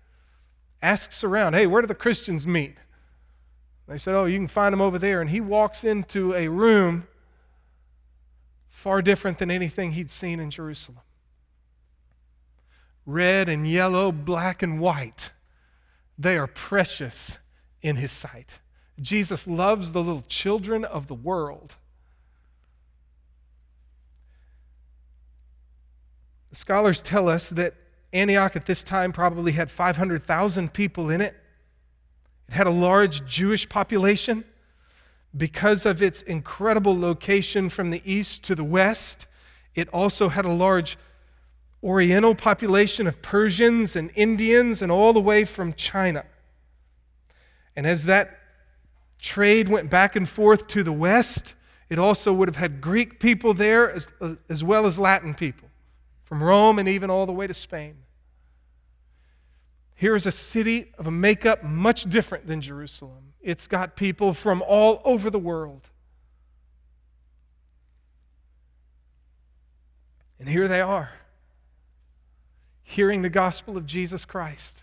asks 0.83 1.25
around, 1.25 1.55
Hey, 1.55 1.67
where 1.67 1.81
do 1.81 1.89
the 1.89 1.95
Christians 1.95 2.47
meet? 2.47 2.77
They 3.89 3.99
said, 3.99 4.15
Oh, 4.15 4.25
you 4.25 4.39
can 4.39 4.49
find 4.49 4.73
him 4.73 4.81
over 4.81 4.99
there. 4.99 5.21
And 5.21 5.31
he 5.31 5.41
walks 5.41 5.85
into 5.85 6.35
a 6.35 6.49
room 6.49 7.07
far 8.69 9.01
different 9.03 9.39
than 9.39 9.51
anything 9.51 9.93
he'd 9.93 10.11
seen 10.11 10.41
in 10.41 10.51
Jerusalem 10.51 11.01
red 13.07 13.49
and 13.49 13.69
yellow, 13.69 14.11
black 14.11 14.63
and 14.63 14.81
white. 14.81 15.31
They 16.19 16.37
are 16.37 16.49
precious 16.49 17.39
in 17.81 17.97
his 17.97 18.11
sight. 18.11 18.59
Jesus 19.01 19.47
loves 19.47 19.93
the 19.93 20.03
little 20.03 20.25
children 20.29 20.85
of 20.85 21.07
the 21.07 21.15
world. 21.15 21.77
The 26.51 26.57
scholars 26.57 27.01
tell 27.01 27.29
us 27.29 27.51
that 27.51 27.75
Antioch 28.13 28.57
at 28.57 28.67
this 28.67 28.83
time 28.83 29.13
probably 29.13 29.53
had 29.53 29.71
500,000 29.71 30.73
people 30.73 31.11
in 31.11 31.21
it. 31.21 31.37
It 32.49 32.55
had 32.55 32.67
a 32.67 32.71
large 32.71 33.27
Jewish 33.27 33.69
population 33.69 34.45
because 35.37 35.85
of 35.85 36.01
its 36.01 36.23
incredible 36.23 36.99
location 36.99 37.69
from 37.69 37.91
the 37.91 38.03
east 38.05 38.43
to 38.45 38.55
the 38.55 38.65
west. 38.65 39.27
It 39.75 39.89
also 39.89 40.29
had 40.29 40.45
a 40.45 40.53
large 40.53 40.97
Oriental 41.83 42.35
population 42.35 43.07
of 43.07 43.21
Persians 43.23 43.97
and 43.97 44.11
Indians 44.15 44.83
and 44.83 44.91
all 44.91 45.13
the 45.13 45.21
way 45.21 45.45
from 45.45 45.75
China. 45.75 46.25
And 47.77 47.87
as 47.87 48.05
that 48.05 48.39
trade 49.19 49.69
went 49.69 49.91
back 49.91 50.17
and 50.17 50.29
forth 50.29 50.67
to 50.69 50.83
the 50.83 50.93
west, 50.93 51.55
it 51.89 51.99
also 51.99 52.33
would 52.33 52.49
have 52.49 52.57
had 52.57 52.81
Greek 52.81 53.21
people 53.21 53.55
there 53.55 53.91
as, 53.91 54.09
as 54.49 54.65
well 54.65 54.87
as 54.87 54.99
Latin 54.99 55.35
people 55.35 55.69
from 56.25 56.43
Rome 56.43 56.79
and 56.79 56.89
even 56.89 57.11
all 57.11 57.27
the 57.27 57.33
way 57.33 57.47
to 57.47 57.55
Spain. 57.55 57.97
Here's 59.97 60.27
a 60.27 60.33
city 60.33 60.93
of 60.99 61.07
a 61.07 61.11
makeup 61.11 61.65
much 61.65 62.05
different 62.05 62.47
than 62.47 62.61
Jerusalem. 62.61 63.33
It's 63.41 63.67
got 63.67 63.97
people 63.97 64.35
from 64.35 64.63
all 64.63 65.01
over 65.07 65.31
the 65.31 65.39
world. 65.39 65.89
And 70.39 70.51
here 70.51 70.69
they 70.69 70.83
are, 70.83 71.13
hearing 72.83 73.23
the 73.23 73.31
gospel 73.31 73.79
of 73.79 73.87
Jesus 73.87 74.27
Christ, 74.27 74.83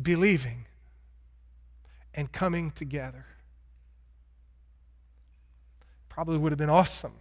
believing, 0.00 0.66
and 2.12 2.30
coming 2.30 2.72
together. 2.72 3.24
Probably 6.10 6.36
would 6.36 6.52
have 6.52 6.58
been 6.58 6.68
awesome 6.68 7.14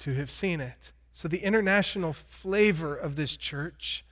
to 0.00 0.14
have 0.14 0.30
seen 0.30 0.60
it. 0.60 0.90
So, 1.12 1.28
the 1.28 1.38
international 1.38 2.12
flavor 2.12 2.96
of 2.96 3.14
this 3.14 3.36
church 3.36 4.04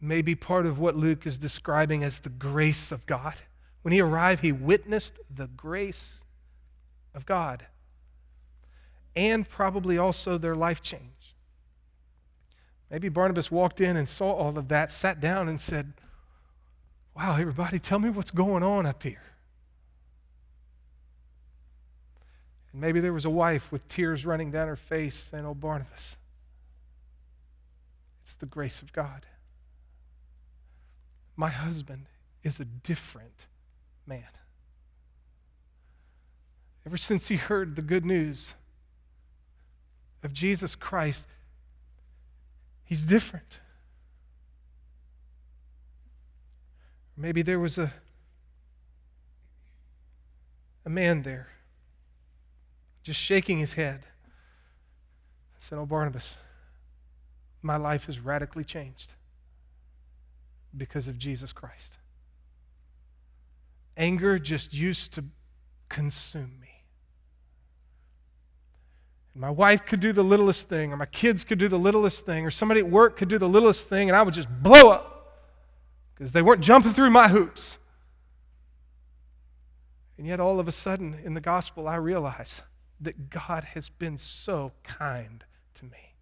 may 0.00 0.22
be 0.22 0.34
part 0.34 0.66
of 0.66 0.78
what 0.78 0.96
Luke 0.96 1.26
is 1.26 1.38
describing 1.38 2.04
as 2.04 2.18
the 2.18 2.28
grace 2.28 2.92
of 2.92 3.06
God. 3.06 3.34
When 3.82 3.92
he 3.92 4.00
arrived, 4.00 4.42
he 4.42 4.52
witnessed 4.52 5.14
the 5.34 5.48
grace 5.48 6.24
of 7.14 7.26
God 7.26 7.66
and 9.14 9.48
probably 9.48 9.98
also 9.98 10.38
their 10.38 10.54
life 10.54 10.82
change. 10.82 11.02
Maybe 12.90 13.08
Barnabas 13.08 13.50
walked 13.50 13.80
in 13.80 13.96
and 13.96 14.08
saw 14.08 14.32
all 14.32 14.56
of 14.58 14.68
that, 14.68 14.90
sat 14.90 15.20
down, 15.20 15.48
and 15.48 15.58
said, 15.58 15.94
Wow, 17.16 17.36
everybody, 17.36 17.78
tell 17.78 17.98
me 17.98 18.10
what's 18.10 18.30
going 18.30 18.62
on 18.62 18.86
up 18.86 19.02
here. 19.02 19.22
And 22.72 22.80
maybe 22.80 23.00
there 23.00 23.12
was 23.12 23.24
a 23.24 23.30
wife 23.30 23.70
with 23.70 23.86
tears 23.88 24.24
running 24.24 24.50
down 24.50 24.68
her 24.68 24.76
face 24.76 25.14
saying, 25.14 25.44
Oh, 25.44 25.54
Barnabas, 25.54 26.18
it's 28.22 28.34
the 28.34 28.46
grace 28.46 28.82
of 28.82 28.92
God. 28.92 29.26
My 31.36 31.48
husband 31.48 32.06
is 32.42 32.60
a 32.60 32.64
different 32.64 33.46
man. 34.06 34.28
Ever 36.84 36.96
since 36.96 37.28
he 37.28 37.36
heard 37.36 37.76
the 37.76 37.82
good 37.82 38.04
news 38.04 38.54
of 40.22 40.32
Jesus 40.32 40.74
Christ, 40.74 41.24
he's 42.84 43.06
different. 43.06 43.60
Maybe 47.16 47.42
there 47.42 47.60
was 47.60 47.78
a, 47.78 47.92
a 50.84 50.90
man 50.90 51.22
there 51.22 51.48
just 53.02 53.20
shaking 53.20 53.58
his 53.58 53.74
head. 53.74 54.00
I 54.04 55.58
said, 55.58 55.78
Oh, 55.78 55.86
Barnabas, 55.86 56.36
my 57.62 57.76
life 57.76 58.06
has 58.06 58.18
radically 58.18 58.64
changed 58.64 59.14
because 60.76 61.08
of 61.08 61.18
Jesus 61.18 61.52
Christ. 61.52 61.98
Anger 63.96 64.38
just 64.38 64.72
used 64.72 65.12
to 65.12 65.24
consume 65.88 66.58
me. 66.60 66.68
My 69.34 69.50
wife 69.50 69.86
could 69.86 70.00
do 70.00 70.12
the 70.12 70.24
littlest 70.24 70.68
thing, 70.68 70.92
or 70.92 70.96
my 70.96 71.06
kids 71.06 71.42
could 71.42 71.58
do 71.58 71.68
the 71.68 71.78
littlest 71.78 72.26
thing, 72.26 72.44
or 72.44 72.50
somebody 72.50 72.80
at 72.80 72.88
work 72.88 73.16
could 73.16 73.28
do 73.28 73.38
the 73.38 73.48
littlest 73.48 73.88
thing, 73.88 74.10
and 74.10 74.16
I 74.16 74.22
would 74.22 74.34
just 74.34 74.48
blow 74.62 74.90
up 74.90 75.12
because 76.14 76.32
they 76.32 76.42
weren't 76.42 76.60
jumping 76.60 76.92
through 76.92 77.10
my 77.10 77.28
hoops. 77.28 77.78
And 80.18 80.26
yet, 80.26 80.38
all 80.38 80.60
of 80.60 80.68
a 80.68 80.72
sudden, 80.72 81.18
in 81.24 81.32
the 81.34 81.40
gospel, 81.40 81.88
I 81.88 81.96
realize 81.96 82.62
that 83.00 83.30
God 83.30 83.64
has 83.64 83.88
been 83.88 84.18
so 84.18 84.72
kind 84.84 85.44
to 85.74 85.84
me. 85.86 86.14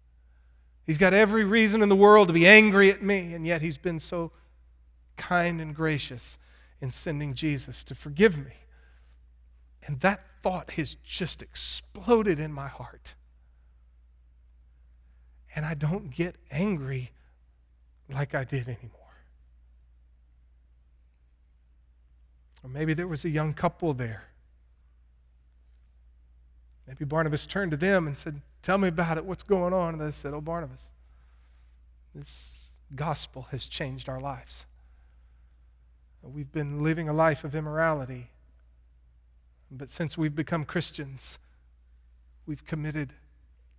He's 0.85 0.97
got 0.97 1.13
every 1.13 1.43
reason 1.43 1.83
in 1.83 1.89
the 1.89 1.95
world 1.95 2.29
to 2.29 2.33
be 2.33 2.47
angry 2.47 2.89
at 2.89 3.03
me, 3.03 3.33
and 3.33 3.45
yet 3.45 3.61
He's 3.61 3.77
been 3.77 3.99
so 3.99 4.31
kind 5.21 5.61
and 5.61 5.75
gracious 5.75 6.37
in 6.81 6.91
sending 6.91 7.33
Jesus 7.33 7.83
to 7.85 7.95
forgive 7.95 8.37
me. 8.37 8.53
And 9.85 9.99
that 10.01 10.21
thought 10.41 10.71
has 10.71 10.95
just 11.05 11.41
exploded 11.41 12.39
in 12.39 12.51
my 12.51 12.67
heart. 12.67 13.13
And 15.55 15.65
I 15.65 15.73
don't 15.73 16.09
get 16.09 16.35
angry 16.49 17.11
like 18.09 18.33
I 18.33 18.43
did 18.43 18.67
anymore. 18.67 18.99
Or 22.63 22.69
maybe 22.69 22.93
there 22.93 23.07
was 23.07 23.25
a 23.25 23.29
young 23.29 23.53
couple 23.53 23.93
there 23.93 24.31
Maybe 26.91 27.05
Barnabas 27.05 27.45
turned 27.45 27.71
to 27.71 27.77
them 27.77 28.05
and 28.05 28.17
said, 28.17 28.41
Tell 28.61 28.77
me 28.77 28.89
about 28.89 29.17
it. 29.17 29.23
What's 29.23 29.43
going 29.43 29.73
on? 29.73 29.93
And 29.93 30.01
they 30.01 30.11
said, 30.11 30.33
Oh, 30.33 30.41
Barnabas, 30.41 30.91
this 32.13 32.73
gospel 32.93 33.47
has 33.51 33.65
changed 33.65 34.09
our 34.09 34.19
lives. 34.19 34.65
We've 36.23 36.51
been 36.51 36.83
living 36.83 37.09
a 37.09 37.13
life 37.13 37.43
of 37.43 37.55
immorality. 37.55 38.29
But 39.71 39.89
since 39.89 40.17
we've 40.17 40.35
become 40.35 40.65
Christians, 40.65 41.39
we've 42.45 42.65
committed 42.65 43.13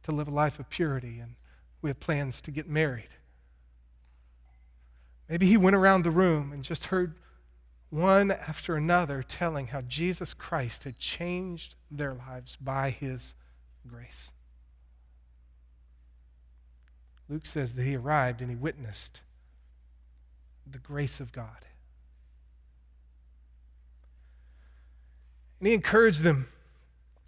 to 0.05 0.13
live 0.13 0.29
a 0.29 0.33
life 0.33 0.59
of 0.59 0.69
purity 0.69 1.19
and 1.21 1.35
we 1.81 1.91
have 1.91 2.01
plans 2.01 2.41
to 2.43 2.51
get 2.51 2.69
married. 2.69 3.09
Maybe 5.29 5.47
he 5.47 5.57
went 5.57 5.77
around 5.77 6.03
the 6.05 6.11
room 6.11 6.53
and 6.53 6.63
just 6.63 6.87
heard 6.87 7.15
one 7.91 8.31
after 8.31 8.75
another 8.75 9.23
telling 9.23 9.69
how 9.69 9.83
Jesus 9.83 10.35
Christ 10.35 10.85
had 10.85 10.99
changed 10.99 11.75
their 11.91 12.15
lives 12.15 12.57
by 12.57 12.91
his 12.91 13.35
grace. 13.87 14.33
Luke 17.29 17.47
says 17.47 17.75
that 17.75 17.85
he 17.85 17.97
arrived 17.97 18.41
and 18.41 18.51
he 18.51 18.57
witnessed 18.57 19.21
the 20.71 20.79
grace 20.79 21.21
of 21.21 21.33
God. 21.33 21.65
And 25.63 25.69
he 25.69 25.75
encouraged 25.75 26.25
them 26.25 26.49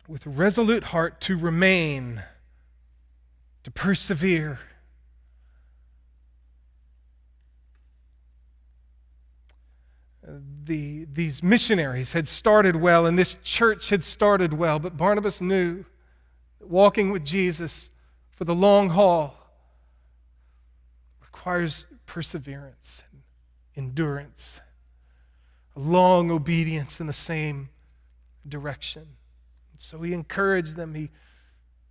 with 0.09 0.27
resolute 0.27 0.83
heart 0.83 1.21
to 1.21 1.39
remain, 1.39 2.21
to 3.63 3.71
persevere. 3.71 4.59
The, 10.65 11.07
these 11.13 11.45
missionaries 11.45 12.13
had 12.13 12.27
started 12.27 12.75
well 12.75 13.07
and 13.07 13.17
this 13.17 13.37
church 13.45 13.91
had 13.91 14.03
started 14.03 14.53
well, 14.53 14.81
but 14.81 14.97
Barnabas 14.97 15.41
knew 15.41 15.85
that 16.59 16.69
walking 16.69 17.13
with 17.13 17.25
Jesus 17.25 17.93
for 18.33 18.43
the 18.43 18.55
long 18.55 18.89
haul 18.89 19.37
requires 21.21 21.87
perseverance 22.07 23.05
and 23.13 23.23
endurance, 23.77 24.61
a 25.77 25.79
long 25.79 26.33
obedience 26.33 26.99
in 27.01 27.07
the 27.07 27.13
same 27.13 27.69
direction. 28.49 29.07
So 29.77 30.03
he 30.03 30.13
encouraged 30.13 30.77
them, 30.77 30.95
he 30.95 31.11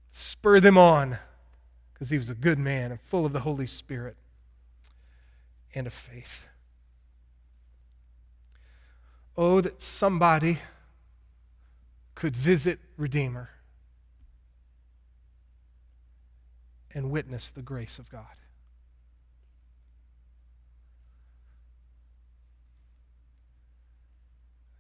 spurred 0.10 0.64
them 0.64 0.78
on 0.78 1.18
because 1.94 2.10
he 2.10 2.18
was 2.18 2.30
a 2.30 2.36
good 2.36 2.60
man 2.60 2.92
and 2.92 3.02
full 3.02 3.26
of 3.26 3.34
the 3.34 3.42
Holy 3.42 3.68
Spirit 3.68 4.16
and 5.76 5.88
of 5.88 5.94
faith. 5.94 6.46
Oh, 9.36 9.62
that 9.62 9.82
somebody 9.82 10.60
could 12.16 12.36
visit 12.36 12.80
Redeemer 12.98 13.50
and 16.94 17.10
witness 17.10 17.50
the 17.50 17.62
grace 17.62 17.98
of 17.98 18.10
God. 18.10 18.26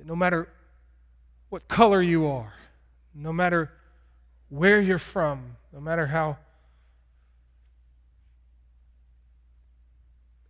No 0.05 0.15
matter 0.15 0.49
what 1.53 1.67
color 1.67 2.01
you 2.01 2.25
are, 2.25 2.51
no 3.13 3.31
matter 3.31 3.71
where 4.49 4.81
you're 4.81 4.97
from, 4.97 5.55
no 5.71 5.79
matter 5.79 6.07
how 6.07 6.35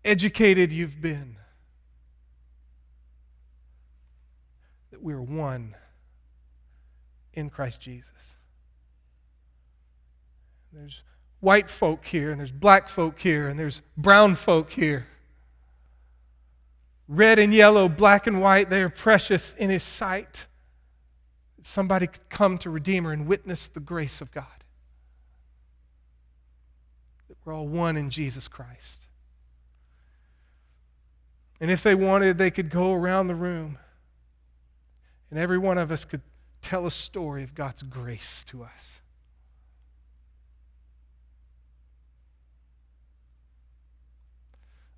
educated 0.06 0.72
you've 0.72 1.02
been, 1.02 1.36
that 4.92 5.04
we 5.04 5.12
are 5.12 5.22
one 5.22 5.76
in 7.34 7.50
Christ 7.50 7.82
Jesus. 7.82 8.38
There's 10.72 11.04
white 11.42 11.70
folk 11.70 12.06
here, 12.06 12.32
and 12.32 12.39
there's 12.39 12.50
black 12.50 12.88
folk 12.88 13.20
here, 13.20 13.50
and 13.50 13.60
there's 13.60 13.82
brown 13.98 14.36
folk 14.36 14.72
here. 14.72 15.06
Red 17.10 17.39
and 17.39 17.54
yellow, 17.54 17.89
black 17.89 18.26
and 18.26 18.39
white, 18.39 18.70
they 18.70 18.82
are 18.82 18.89
precious 18.89 19.54
in 19.56 19.70
His 19.70 19.84
sight. 19.84 20.46
Somebody 21.65 22.08
could 22.08 22.30
come 22.30 22.58
to 22.60 22.69
Redeemer 22.69 23.12
and 23.12 23.26
witness 23.26 23.67
the 23.67 23.80
grace 23.80 24.21
of 24.21 24.32
God. 24.32 24.45
That 27.30 27.38
we're 27.43 27.54
all 27.54 27.67
one 27.67 27.97
in 27.97 28.10
Jesus 28.10 28.47
Christ. 28.47 29.08
And 31.62 31.71
if 31.71 31.82
they 31.82 31.95
wanted, 31.95 32.38
they 32.38 32.52
could 32.52 32.69
go 32.69 32.93
around 32.93 33.28
the 33.28 33.36
room 33.36 33.78
and 35.34 35.39
every 35.39 35.58
one 35.58 35.80
of 35.80 35.91
us 35.91 36.06
could 36.06 36.21
tell 36.62 36.86
a 36.86 36.91
story 36.91 37.41
of 37.41 37.56
God's 37.56 37.82
grace 37.82 38.43
to 38.49 38.62
us. 38.62 39.02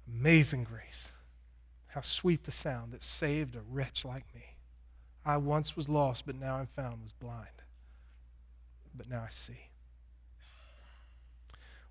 Amazing 0.08 0.65
grace. 0.65 1.13
How 1.88 2.01
sweet 2.01 2.43
the 2.43 2.51
sound 2.51 2.91
that 2.91 3.01
saved 3.01 3.56
a 3.56 3.62
wretch 3.62 4.04
like 4.04 4.25
me. 4.36 4.55
I 5.26 5.38
once 5.38 5.76
was 5.76 5.90
lost, 5.90 6.26
but 6.26 6.36
now 6.36 6.56
I'm 6.56 6.68
found, 6.68 7.02
was 7.02 7.14
blind. 7.14 7.48
But 8.96 9.10
now 9.10 9.24
I 9.26 9.32
see. 9.32 9.58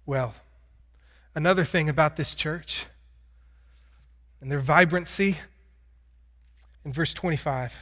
Well, 0.07 0.35
another 1.35 1.65
thing 1.65 1.89
about 1.89 2.17
this 2.17 2.35
church 2.35 2.87
and 4.41 4.51
their 4.53 4.61
vibrancy 4.61 5.39
in 6.85 6.93
verse 6.93 7.13
25 7.15 7.73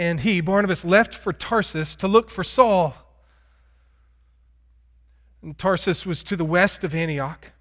and 0.00 0.20
he, 0.20 0.40
Barnabas, 0.40 0.82
left 0.82 1.12
for 1.12 1.30
Tarsus 1.30 1.94
to 1.96 2.08
look 2.08 2.30
for 2.30 2.42
Saul. 2.42 2.94
And 5.42 5.58
Tarsus 5.58 6.06
was 6.06 6.24
to 6.24 6.36
the 6.36 6.44
west 6.44 6.84
of 6.84 6.94
Antioch. 6.94 7.52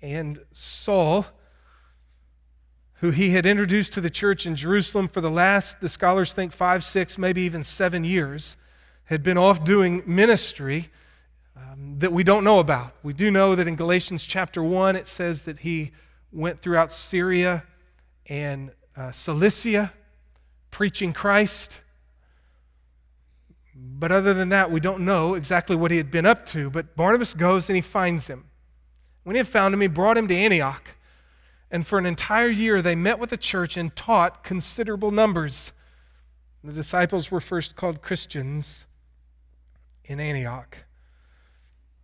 And 0.00 0.38
Saul, 0.52 1.26
who 3.00 3.10
he 3.10 3.30
had 3.30 3.44
introduced 3.44 3.92
to 3.92 4.00
the 4.00 4.10
church 4.10 4.46
in 4.46 4.56
Jerusalem 4.56 5.08
for 5.08 5.20
the 5.20 5.30
last, 5.30 5.80
the 5.80 5.88
scholars 5.88 6.32
think, 6.32 6.52
five, 6.52 6.82
six, 6.82 7.18
maybe 7.18 7.42
even 7.42 7.62
seven 7.62 8.04
years, 8.04 8.56
had 9.04 9.22
been 9.22 9.36
off 9.36 9.64
doing 9.64 10.02
ministry 10.06 10.88
um, 11.56 11.98
that 11.98 12.12
we 12.12 12.24
don't 12.24 12.42
know 12.42 12.58
about. 12.58 12.94
We 13.02 13.12
do 13.12 13.30
know 13.30 13.54
that 13.54 13.68
in 13.68 13.76
Galatians 13.76 14.24
chapter 14.24 14.62
1, 14.62 14.96
it 14.96 15.08
says 15.08 15.42
that 15.42 15.60
he 15.60 15.92
went 16.32 16.60
throughout 16.60 16.90
Syria 16.90 17.64
and 18.26 18.70
uh, 18.96 19.12
Cilicia 19.12 19.92
preaching 20.70 21.12
Christ. 21.12 21.80
But 23.74 24.10
other 24.10 24.32
than 24.32 24.48
that, 24.48 24.70
we 24.70 24.80
don't 24.80 25.04
know 25.04 25.34
exactly 25.34 25.76
what 25.76 25.90
he 25.90 25.98
had 25.98 26.10
been 26.10 26.26
up 26.26 26.46
to. 26.46 26.70
But 26.70 26.96
Barnabas 26.96 27.34
goes 27.34 27.68
and 27.68 27.76
he 27.76 27.82
finds 27.82 28.26
him. 28.28 28.46
When 29.22 29.36
he 29.36 29.38
had 29.38 29.48
found 29.48 29.74
him, 29.74 29.80
he 29.82 29.86
brought 29.86 30.16
him 30.16 30.28
to 30.28 30.34
Antioch. 30.34 30.95
And 31.70 31.86
for 31.86 31.98
an 31.98 32.06
entire 32.06 32.48
year, 32.48 32.80
they 32.80 32.94
met 32.94 33.18
with 33.18 33.30
the 33.30 33.36
church 33.36 33.76
and 33.76 33.94
taught 33.94 34.44
considerable 34.44 35.10
numbers. 35.10 35.72
The 36.62 36.72
disciples 36.72 37.30
were 37.30 37.40
first 37.40 37.76
called 37.76 38.02
Christians 38.02 38.86
in 40.04 40.20
Antioch. 40.20 40.78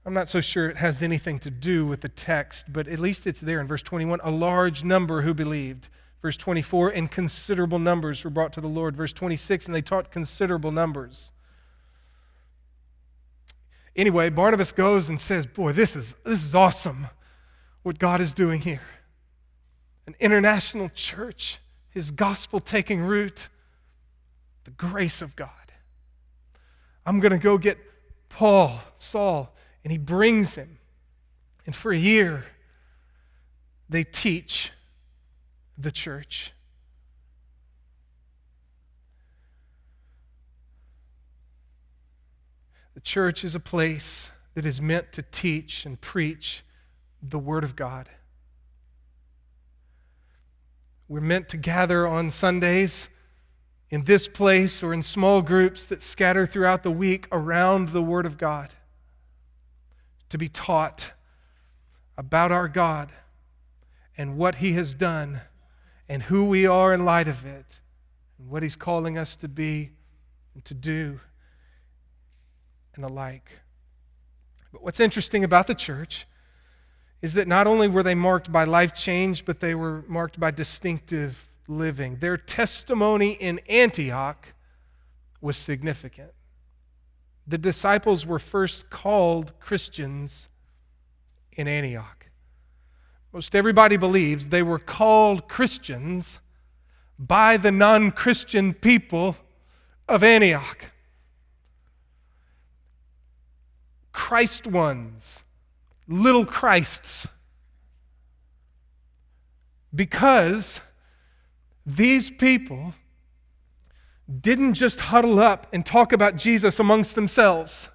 I'm 0.04 0.14
not 0.14 0.28
so 0.28 0.40
sure 0.40 0.68
it 0.68 0.78
has 0.78 1.02
anything 1.02 1.38
to 1.40 1.50
do 1.50 1.86
with 1.86 2.00
the 2.00 2.08
text, 2.08 2.72
but 2.72 2.88
at 2.88 2.98
least 2.98 3.26
it's 3.26 3.40
there 3.40 3.60
in 3.60 3.68
verse 3.68 3.82
21 3.82 4.20
a 4.24 4.30
large 4.30 4.82
number 4.82 5.22
who 5.22 5.32
believed. 5.32 5.88
Verse 6.20 6.36
24, 6.36 6.90
and 6.90 7.10
considerable 7.10 7.80
numbers 7.80 8.22
were 8.22 8.30
brought 8.30 8.52
to 8.52 8.60
the 8.60 8.68
Lord. 8.68 8.96
Verse 8.96 9.12
26, 9.12 9.66
and 9.66 9.74
they 9.74 9.82
taught 9.82 10.12
considerable 10.12 10.70
numbers. 10.70 11.32
Anyway, 13.94 14.30
Barnabas 14.30 14.72
goes 14.72 15.08
and 15.08 15.20
says, 15.20 15.46
Boy, 15.46 15.72
this 15.72 15.96
is, 15.96 16.16
this 16.24 16.44
is 16.44 16.54
awesome 16.54 17.08
what 17.82 17.98
God 17.98 18.20
is 18.20 18.32
doing 18.32 18.60
here. 18.60 18.80
An 20.06 20.14
international 20.18 20.88
church, 20.88 21.60
his 21.90 22.10
gospel 22.10 22.60
taking 22.60 23.00
root, 23.00 23.48
the 24.64 24.70
grace 24.70 25.22
of 25.22 25.36
God. 25.36 25.48
I'm 27.04 27.20
going 27.20 27.32
to 27.32 27.38
go 27.38 27.58
get 27.58 27.78
Paul, 28.28 28.80
Saul, 28.96 29.54
and 29.84 29.90
he 29.90 29.98
brings 29.98 30.54
him. 30.54 30.78
And 31.66 31.74
for 31.74 31.92
a 31.92 31.96
year, 31.96 32.46
they 33.88 34.04
teach 34.04 34.72
the 35.76 35.90
church. 35.90 36.52
The 42.94 43.00
church 43.00 43.44
is 43.44 43.54
a 43.54 43.60
place 43.60 44.32
that 44.54 44.66
is 44.66 44.80
meant 44.80 45.12
to 45.12 45.22
teach 45.22 45.86
and 45.86 46.00
preach 46.00 46.64
the 47.22 47.38
Word 47.38 47.64
of 47.64 47.74
God. 47.74 48.08
We're 51.12 51.20
meant 51.20 51.50
to 51.50 51.58
gather 51.58 52.08
on 52.08 52.30
Sundays 52.30 53.10
in 53.90 54.04
this 54.04 54.26
place 54.28 54.82
or 54.82 54.94
in 54.94 55.02
small 55.02 55.42
groups 55.42 55.84
that 55.84 56.00
scatter 56.00 56.46
throughout 56.46 56.82
the 56.82 56.90
week 56.90 57.28
around 57.30 57.90
the 57.90 58.00
Word 58.00 58.24
of 58.24 58.38
God 58.38 58.70
to 60.30 60.38
be 60.38 60.48
taught 60.48 61.10
about 62.16 62.50
our 62.50 62.66
God 62.66 63.12
and 64.16 64.38
what 64.38 64.54
He 64.54 64.72
has 64.72 64.94
done 64.94 65.42
and 66.08 66.22
who 66.22 66.46
we 66.46 66.66
are 66.66 66.94
in 66.94 67.04
light 67.04 67.28
of 67.28 67.44
it 67.44 67.80
and 68.38 68.48
what 68.48 68.62
He's 68.62 68.74
calling 68.74 69.18
us 69.18 69.36
to 69.36 69.48
be 69.48 69.90
and 70.54 70.64
to 70.64 70.72
do 70.72 71.20
and 72.94 73.04
the 73.04 73.10
like. 73.10 73.50
But 74.72 74.82
what's 74.82 74.98
interesting 74.98 75.44
about 75.44 75.66
the 75.66 75.74
church 75.74 76.26
is 77.22 77.34
that 77.34 77.46
not 77.46 77.68
only 77.68 77.86
were 77.88 78.02
they 78.02 78.16
marked 78.16 78.50
by 78.50 78.64
life 78.64 78.94
change, 78.94 79.44
but 79.44 79.60
they 79.60 79.74
were 79.74 80.04
marked 80.08 80.38
by 80.38 80.50
distinctive 80.50 81.48
living. 81.68 82.16
Their 82.16 82.36
testimony 82.36 83.32
in 83.32 83.60
Antioch 83.68 84.52
was 85.40 85.56
significant. 85.56 86.32
The 87.46 87.58
disciples 87.58 88.26
were 88.26 88.40
first 88.40 88.90
called 88.90 89.58
Christians 89.60 90.48
in 91.52 91.68
Antioch. 91.68 92.26
Most 93.32 93.54
everybody 93.54 93.96
believes 93.96 94.48
they 94.48 94.62
were 94.62 94.78
called 94.78 95.48
Christians 95.48 96.40
by 97.18 97.56
the 97.56 97.72
non 97.72 98.10
Christian 98.10 98.74
people 98.74 99.36
of 100.08 100.22
Antioch. 100.22 100.86
Christ 104.12 104.66
ones, 104.66 105.44
little 106.08 106.44
Christs. 106.44 107.26
Because 109.94 110.80
these 111.84 112.30
people 112.30 112.94
didn't 114.40 114.74
just 114.74 115.00
huddle 115.00 115.38
up 115.38 115.66
and 115.72 115.84
talk 115.84 116.12
about 116.12 116.36
Jesus 116.36 116.78
amongst 116.78 117.14
themselves. 117.14 117.88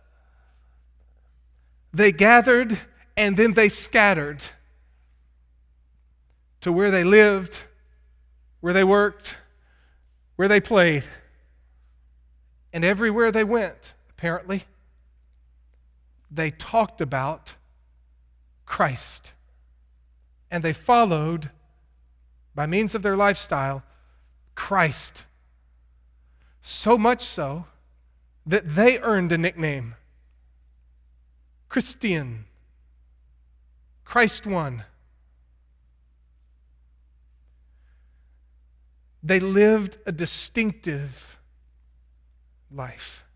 They 1.93 2.12
gathered 2.12 2.80
and 3.15 3.36
then 3.36 3.54
they 3.54 3.70
scattered 3.70 4.43
to 6.62 6.72
where 6.72 6.91
they 6.91 7.04
lived, 7.04 7.60
where 8.60 8.74
they 8.74 8.84
worked, 8.84 9.38
where 10.36 10.48
they 10.48 10.60
played. 10.60 11.04
And 12.74 12.84
everywhere 12.84 13.32
they 13.32 13.43
went, 13.43 13.93
apparently, 14.10 14.65
they 16.30 16.52
talked 16.52 17.02
about 17.02 17.54
Christ. 18.67 19.32
And 20.51 20.63
they 20.63 20.73
followed, 20.73 21.49
by 22.53 22.67
means 22.67 22.93
of 22.93 23.01
their 23.01 23.17
lifestyle, 23.17 23.82
Christ. 24.53 25.25
So 26.62 26.97
much 26.97 27.23
so 27.23 27.65
that 28.45 28.75
they 28.75 28.99
earned 28.99 29.32
a 29.32 29.38
nickname 29.38 29.95
Christian, 31.69 32.45
Christ 34.06 34.45
one. 34.45 34.84
They 39.21 39.41
lived 39.41 39.97
a 40.06 40.13
distinctive 40.13 41.38
life. 42.71 43.27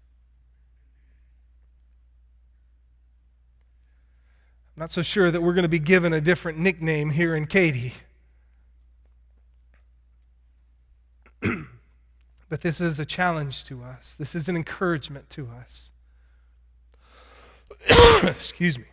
I'm 4.75 4.81
not 4.81 4.91
so 4.91 5.01
sure 5.01 5.31
that 5.31 5.41
we're 5.41 5.53
going 5.53 5.63
to 5.63 5.69
be 5.69 5.79
given 5.79 6.13
a 6.13 6.21
different 6.21 6.57
nickname 6.57 7.09
here 7.09 7.35
in 7.35 7.45
Katy. 7.47 7.93
But 12.51 12.59
this 12.59 12.81
is 12.81 12.99
a 12.99 13.05
challenge 13.05 13.63
to 13.63 13.81
us, 13.81 14.13
this 14.15 14.35
is 14.35 14.49
an 14.49 14.57
encouragement 14.57 15.29
to 15.29 15.47
us. 15.47 15.93
Excuse 18.23 18.77
me, 18.77 18.83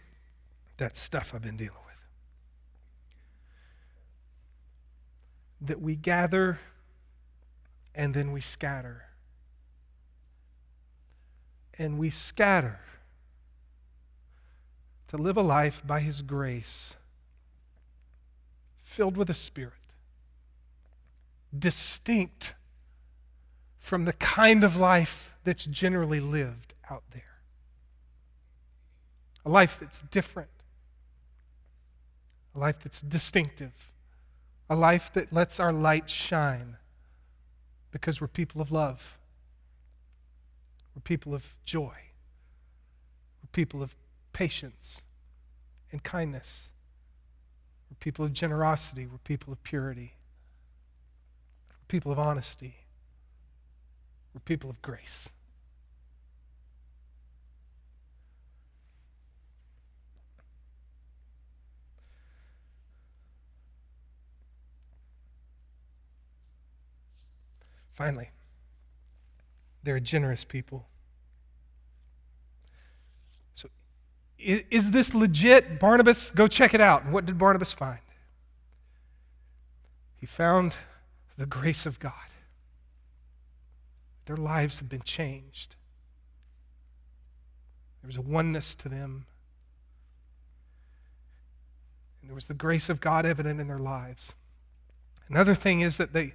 that 0.76 0.96
stuff 0.96 1.32
I've 1.34 1.42
been 1.42 1.56
dealing 1.56 1.72
with. 1.84 2.00
That 5.60 5.80
we 5.80 5.96
gather 5.96 6.60
and 7.96 8.14
then 8.14 8.30
we 8.30 8.40
scatter. 8.40 9.06
And 11.76 11.98
we 11.98 12.10
scatter 12.10 12.78
to 15.08 15.16
live 15.16 15.36
a 15.36 15.42
life 15.42 15.82
by 15.86 16.00
His 16.00 16.22
grace, 16.22 16.94
filled 18.82 19.16
with 19.16 19.28
the 19.28 19.34
Spirit, 19.34 19.72
distinct 21.56 22.54
from 23.78 24.04
the 24.04 24.12
kind 24.12 24.64
of 24.64 24.76
life 24.76 25.34
that's 25.44 25.64
generally 25.64 26.20
lived 26.20 26.74
out 26.90 27.02
there. 27.12 27.22
A 29.46 29.48
life 29.48 29.78
that's 29.80 30.02
different, 30.02 30.50
a 32.54 32.58
life 32.58 32.80
that's 32.82 33.00
distinctive, 33.00 33.92
a 34.68 34.76
life 34.76 35.10
that 35.14 35.32
lets 35.32 35.58
our 35.58 35.72
light 35.72 36.10
shine 36.10 36.76
because 37.90 38.20
we're 38.20 38.28
people 38.28 38.60
of 38.60 38.70
love, 38.70 39.18
we're 40.94 41.00
people 41.00 41.34
of 41.34 41.54
joy, 41.64 41.94
we're 43.42 43.48
people 43.52 43.82
of 43.82 43.96
patience 44.38 45.02
and 45.90 46.02
kindness, 46.04 46.70
we're 47.90 47.96
people 47.98 48.24
of 48.24 48.32
generosity, 48.32 49.04
we're 49.04 49.18
people 49.18 49.52
of 49.52 49.60
purity, 49.64 50.14
we're 51.70 51.88
people 51.88 52.12
of 52.12 52.18
honesty. 52.18 52.76
We're 54.38 54.40
people 54.40 54.70
of 54.70 54.80
grace. 54.82 55.30
Finally, 67.94 68.30
they're 69.82 69.98
generous 69.98 70.44
people. 70.44 70.86
So, 73.54 73.68
is, 74.38 74.62
is, 74.70 74.90
this 74.90 75.14
legit? 75.14 75.80
Barnabas, 75.80 76.30
go 76.30 76.46
check 76.46 76.74
it 76.74 76.80
out. 76.80 77.04
And 77.04 77.12
what 77.12 77.26
did 77.26 77.38
Barnabas 77.38 77.72
find? 77.72 77.98
He 80.16 80.26
found 80.26 80.76
the 81.36 81.46
grace 81.46 81.86
of 81.86 81.98
God. 81.98 82.12
Their 84.26 84.36
lives 84.36 84.78
have 84.80 84.88
been 84.88 85.02
changed. 85.02 85.76
There 88.02 88.08
was 88.08 88.16
a 88.16 88.20
oneness 88.20 88.74
to 88.76 88.88
them. 88.88 89.26
And 92.20 92.30
there 92.30 92.34
was 92.34 92.46
the 92.46 92.54
grace 92.54 92.88
of 92.88 93.00
God 93.00 93.24
evident 93.24 93.60
in 93.60 93.68
their 93.68 93.78
lives. 93.78 94.34
Another 95.28 95.54
thing 95.54 95.80
is 95.80 95.96
that 95.96 96.12
they 96.12 96.34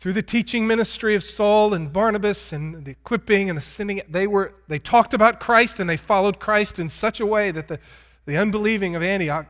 through 0.00 0.12
the 0.12 0.22
teaching 0.22 0.66
ministry 0.66 1.16
of 1.16 1.24
Saul 1.24 1.74
and 1.74 1.92
Barnabas 1.92 2.52
and 2.52 2.84
the 2.84 2.92
equipping 2.92 3.48
and 3.48 3.56
the 3.56 3.62
sending, 3.62 4.00
they, 4.08 4.28
were, 4.28 4.54
they 4.68 4.78
talked 4.78 5.12
about 5.12 5.40
Christ 5.40 5.80
and 5.80 5.90
they 5.90 5.96
followed 5.96 6.38
Christ 6.38 6.78
in 6.78 6.88
such 6.88 7.18
a 7.18 7.26
way 7.26 7.50
that 7.50 7.66
the, 7.66 7.80
the 8.24 8.36
unbelieving 8.36 8.94
of 8.94 9.02
Antioch 9.02 9.46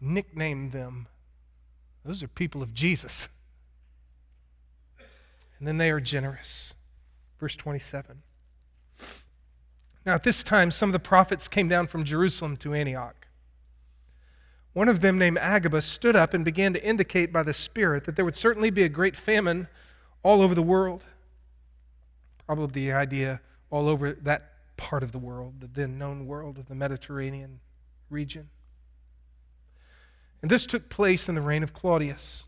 nicknamed 0.00 0.72
them. 0.72 1.06
Those 2.04 2.20
are 2.20 2.28
people 2.28 2.62
of 2.62 2.74
Jesus. 2.74 3.28
And 5.60 5.68
then 5.68 5.78
they 5.78 5.92
are 5.92 6.00
generous. 6.00 6.74
Verse 7.38 7.54
27. 7.54 8.22
Now, 10.04 10.14
at 10.14 10.24
this 10.24 10.42
time, 10.42 10.72
some 10.72 10.88
of 10.88 10.92
the 10.92 10.98
prophets 10.98 11.46
came 11.46 11.68
down 11.68 11.86
from 11.86 12.02
Jerusalem 12.02 12.56
to 12.56 12.74
Antioch. 12.74 13.28
One 14.72 14.88
of 14.88 15.00
them, 15.00 15.16
named 15.16 15.38
Agabus, 15.38 15.84
stood 15.84 16.16
up 16.16 16.34
and 16.34 16.44
began 16.44 16.72
to 16.72 16.84
indicate 16.84 17.32
by 17.32 17.44
the 17.44 17.52
Spirit 17.52 18.04
that 18.04 18.16
there 18.16 18.24
would 18.24 18.34
certainly 18.34 18.70
be 18.70 18.82
a 18.82 18.88
great 18.88 19.14
famine 19.14 19.68
all 20.22 20.42
over 20.42 20.54
the 20.54 20.62
world. 20.62 21.04
Probably 22.46 22.86
the 22.86 22.92
idea 22.92 23.40
all 23.70 23.88
over 23.88 24.12
that 24.12 24.52
part 24.76 25.02
of 25.02 25.12
the 25.12 25.18
world, 25.18 25.54
the 25.60 25.66
then 25.68 25.98
known 25.98 26.26
world 26.26 26.58
of 26.58 26.66
the 26.66 26.74
Mediterranean 26.74 27.60
region. 28.10 28.48
And 30.42 30.50
this 30.50 30.66
took 30.66 30.88
place 30.88 31.28
in 31.28 31.34
the 31.34 31.40
reign 31.40 31.62
of 31.62 31.72
Claudius. 31.72 32.44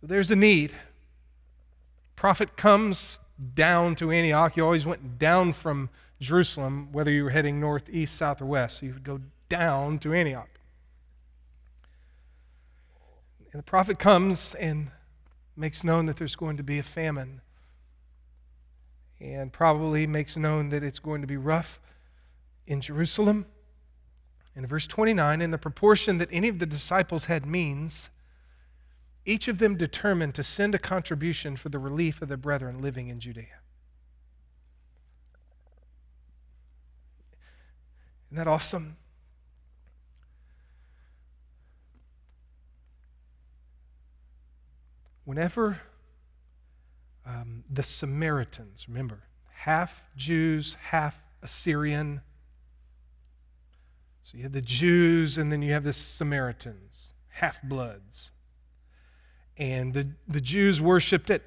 So 0.00 0.06
there's 0.06 0.30
a 0.30 0.36
need. 0.36 0.72
Prophet 2.14 2.56
comes 2.56 3.20
down 3.54 3.96
to 3.96 4.12
Antioch. 4.12 4.56
You 4.56 4.64
always 4.64 4.86
went 4.86 5.18
down 5.18 5.52
from 5.52 5.90
Jerusalem, 6.20 6.92
whether 6.92 7.10
you 7.10 7.24
were 7.24 7.30
heading 7.30 7.58
north, 7.58 7.90
east, 7.90 8.16
south, 8.16 8.40
or 8.40 8.46
west. 8.46 8.78
So 8.78 8.86
you 8.86 8.92
would 8.92 9.04
go 9.04 9.20
down 9.48 9.98
to 10.00 10.14
Antioch. 10.14 10.48
And 13.52 13.58
the 13.58 13.64
prophet 13.64 13.98
comes 13.98 14.54
and 14.54 14.90
makes 15.56 15.84
known 15.84 16.06
that 16.06 16.16
there's 16.16 16.36
going 16.36 16.56
to 16.56 16.62
be 16.62 16.78
a 16.78 16.82
famine. 16.82 17.40
And 19.20 19.52
probably 19.52 20.06
makes 20.06 20.36
known 20.36 20.68
that 20.70 20.82
it's 20.82 20.98
going 20.98 21.20
to 21.20 21.26
be 21.26 21.36
rough 21.36 21.80
in 22.66 22.80
Jerusalem. 22.80 23.46
In 24.56 24.66
verse 24.66 24.86
29, 24.86 25.40
in 25.40 25.50
the 25.50 25.58
proportion 25.58 26.18
that 26.18 26.28
any 26.30 26.48
of 26.48 26.58
the 26.58 26.66
disciples 26.66 27.26
had 27.26 27.46
means, 27.46 28.08
each 29.24 29.48
of 29.48 29.58
them 29.58 29.76
determined 29.76 30.34
to 30.34 30.42
send 30.42 30.74
a 30.74 30.78
contribution 30.78 31.56
for 31.56 31.70
the 31.70 31.78
relief 31.78 32.20
of 32.20 32.28
the 32.28 32.36
brethren 32.36 32.82
living 32.82 33.08
in 33.08 33.20
Judea. 33.20 33.60
Isn't 38.28 38.36
that 38.36 38.46
awesome? 38.46 38.96
Whenever 45.24 45.80
um, 47.26 47.64
the 47.70 47.82
Samaritans, 47.82 48.86
remember, 48.88 49.22
half 49.50 50.02
Jews, 50.16 50.76
half 50.80 51.18
Assyrian. 51.42 52.20
So 54.22 54.36
you 54.36 54.42
have 54.42 54.52
the 54.52 54.62
Jews 54.62 55.38
and 55.38 55.50
then 55.50 55.62
you 55.62 55.72
have 55.72 55.84
the 55.84 55.92
Samaritans, 55.92 57.14
half 57.28 57.62
bloods. 57.62 58.30
And 59.56 59.94
the, 59.94 60.08
the 60.26 60.40
Jews 60.40 60.80
worshiped 60.80 61.30
at 61.30 61.42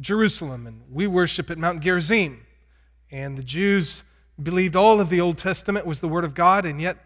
Jerusalem, 0.00 0.66
and 0.66 0.82
we 0.90 1.06
worship 1.06 1.50
at 1.50 1.58
Mount 1.58 1.80
Gerizim. 1.80 2.44
And 3.10 3.36
the 3.36 3.42
Jews 3.42 4.02
believed 4.42 4.74
all 4.74 5.00
of 5.00 5.10
the 5.10 5.20
Old 5.20 5.38
Testament 5.38 5.86
was 5.86 6.00
the 6.00 6.08
Word 6.08 6.24
of 6.24 6.34
God, 6.34 6.64
and 6.64 6.80
yet 6.80 6.96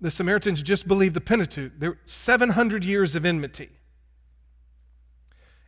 the 0.00 0.10
Samaritans 0.10 0.62
just 0.62 0.88
believed 0.88 1.14
the 1.14 1.20
Pentateuch. 1.20 1.72
There 1.78 1.90
were 1.90 1.98
700 2.04 2.84
years 2.84 3.14
of 3.14 3.24
enmity. 3.24 3.70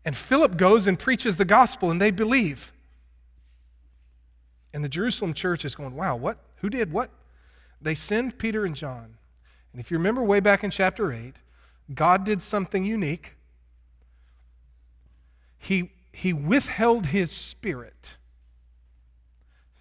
And 0.09 0.17
Philip 0.17 0.57
goes 0.57 0.87
and 0.87 0.99
preaches 0.99 1.37
the 1.37 1.45
gospel, 1.45 1.91
and 1.91 2.01
they 2.01 2.11
believe. 2.11 2.73
And 4.73 4.83
the 4.83 4.89
Jerusalem 4.89 5.35
church 5.35 5.67
is 5.67 5.75
going, 5.75 5.95
wow, 5.95 6.17
what? 6.17 6.39
Who 6.63 6.71
did 6.71 6.91
what? 6.91 7.11
They 7.83 7.95
send 7.95 8.39
Peter 8.39 8.65
and 8.65 8.75
John. 8.75 9.19
And 9.71 9.79
if 9.79 9.91
you 9.91 9.99
remember 9.99 10.23
way 10.23 10.41
back 10.41 10.65
in 10.65 10.71
chapter 10.71 11.13
8, 11.13 11.35
God 11.95 12.25
did 12.25 12.41
something 12.41 12.87
unique 12.87 13.35
he, 15.59 15.91
he 16.11 16.33
withheld 16.33 17.05
his 17.05 17.31
spirit. 17.31 18.17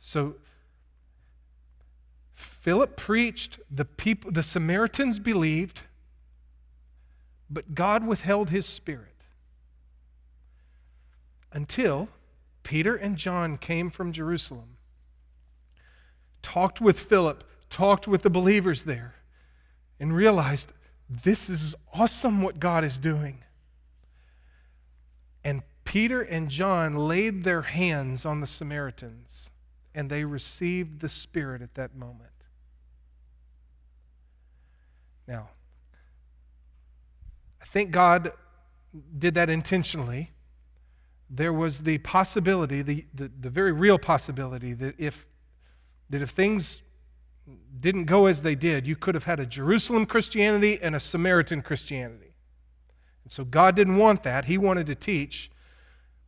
So 0.02 0.36
Philip 2.34 2.98
preached, 2.98 3.60
the 3.72 3.86
people, 3.86 4.34
the 4.34 4.44
Samaritans 4.44 5.20
believed, 5.20 5.84
but 7.50 7.74
God 7.74 8.06
withheld 8.06 8.50
his 8.50 8.66
spirit 8.66 9.17
until 11.52 12.10
Peter 12.64 12.96
and 12.96 13.18
John 13.18 13.58
came 13.58 13.90
from 13.90 14.12
Jerusalem, 14.12 14.78
talked 16.42 16.82
with 16.82 17.00
Philip, 17.00 17.44
talked 17.70 18.08
with 18.08 18.24
the 18.24 18.30
believers 18.30 18.84
there, 18.84 19.16
and 20.00 20.16
realized 20.16 20.74
this 21.10 21.50
is 21.50 21.76
awesome 21.94 22.42
what 22.42 22.60
God 22.60 22.84
is 22.84 23.00
doing. 23.00 23.44
And 25.44 25.64
Peter 25.86 26.22
and 26.22 26.50
John 26.50 26.96
laid 26.96 27.44
their 27.44 27.62
hands 27.62 28.26
on 28.26 28.42
the 28.42 28.48
Samaritans, 28.48 29.52
and 29.96 30.10
they 30.10 30.26
received 30.26 31.00
the 31.00 31.10
Spirit 31.10 31.62
at 31.62 31.76
that 31.76 31.96
moment. 31.96 32.32
Now, 35.26 35.50
I 37.62 37.66
think 37.66 37.92
God 37.92 38.32
did 39.18 39.34
that 39.36 39.50
intentionally. 39.50 40.32
There 41.30 41.54
was 41.54 41.82
the 41.82 41.98
possibility, 42.00 42.82
the, 42.82 43.06
the, 43.14 43.32
the 43.40 43.50
very 43.50 43.72
real 43.72 44.00
possibility, 44.00 44.74
that 44.74 44.96
if, 44.98 45.28
that 46.10 46.22
if 46.22 46.30
things 46.30 46.82
didn't 47.80 48.06
go 48.06 48.26
as 48.26 48.42
they 48.42 48.56
did, 48.56 48.88
you 48.88 48.96
could 48.96 49.16
have 49.16 49.26
had 49.26 49.40
a 49.40 49.46
Jerusalem 49.46 50.06
Christianity 50.06 50.80
and 50.82 50.96
a 50.96 51.00
Samaritan 51.00 51.62
Christianity. 51.62 52.34
And 53.24 53.32
so 53.32 53.44
God 53.44 53.76
didn't 53.76 53.98
want 53.98 54.24
that. 54.24 54.46
He 54.46 54.58
wanted 54.58 54.88
to 54.88 54.96
teach 54.96 55.52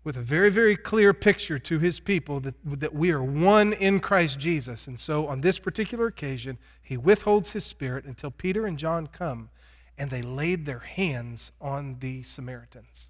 with 0.04 0.18
a 0.18 0.22
very, 0.22 0.50
very 0.50 0.76
clear 0.76 1.14
picture 1.14 1.60
to 1.60 1.80
his 1.80 2.00
people 2.00 2.40
that, 2.40 2.56
that 2.64 2.94
we 2.94 3.12
are 3.12 3.24
one 3.24 3.74
in 3.74 4.00
Christ 4.00 4.40
Jesus. 4.40 4.88
And 4.88 5.00
so 5.00 5.28
on 5.28 5.42
this 5.42 5.60
particular 5.60 6.08
occasion, 6.08 6.58
he 6.82 6.98
withholds 6.98 7.52
his 7.52 7.66
spirit 7.66 8.06
until 8.06 8.32
Peter 8.32 8.66
and 8.66 8.78
John 8.78 9.08
come 9.08 9.50
and 9.98 10.10
they 10.10 10.22
laid 10.22 10.66
their 10.66 10.80
hands 10.80 11.52
on 11.60 11.98
the 12.00 12.24
Samaritans. 12.24 13.10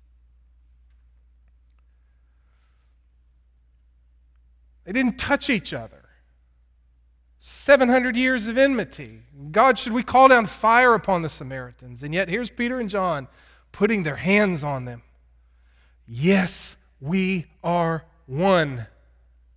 They 4.89 4.93
didn't 4.93 5.19
touch 5.19 5.51
each 5.51 5.71
other. 5.71 6.09
700 7.37 8.15
years 8.15 8.47
of 8.47 8.57
enmity. 8.57 9.19
God, 9.51 9.77
should 9.77 9.93
we 9.93 10.01
call 10.01 10.29
down 10.29 10.47
fire 10.47 10.95
upon 10.95 11.21
the 11.21 11.29
Samaritans? 11.29 12.01
And 12.01 12.11
yet, 12.11 12.27
here's 12.27 12.49
Peter 12.49 12.79
and 12.79 12.89
John 12.89 13.27
putting 13.71 14.01
their 14.01 14.15
hands 14.15 14.63
on 14.63 14.85
them. 14.85 15.03
Yes, 16.07 16.75
we 16.99 17.45
are 17.63 18.03
one 18.25 18.87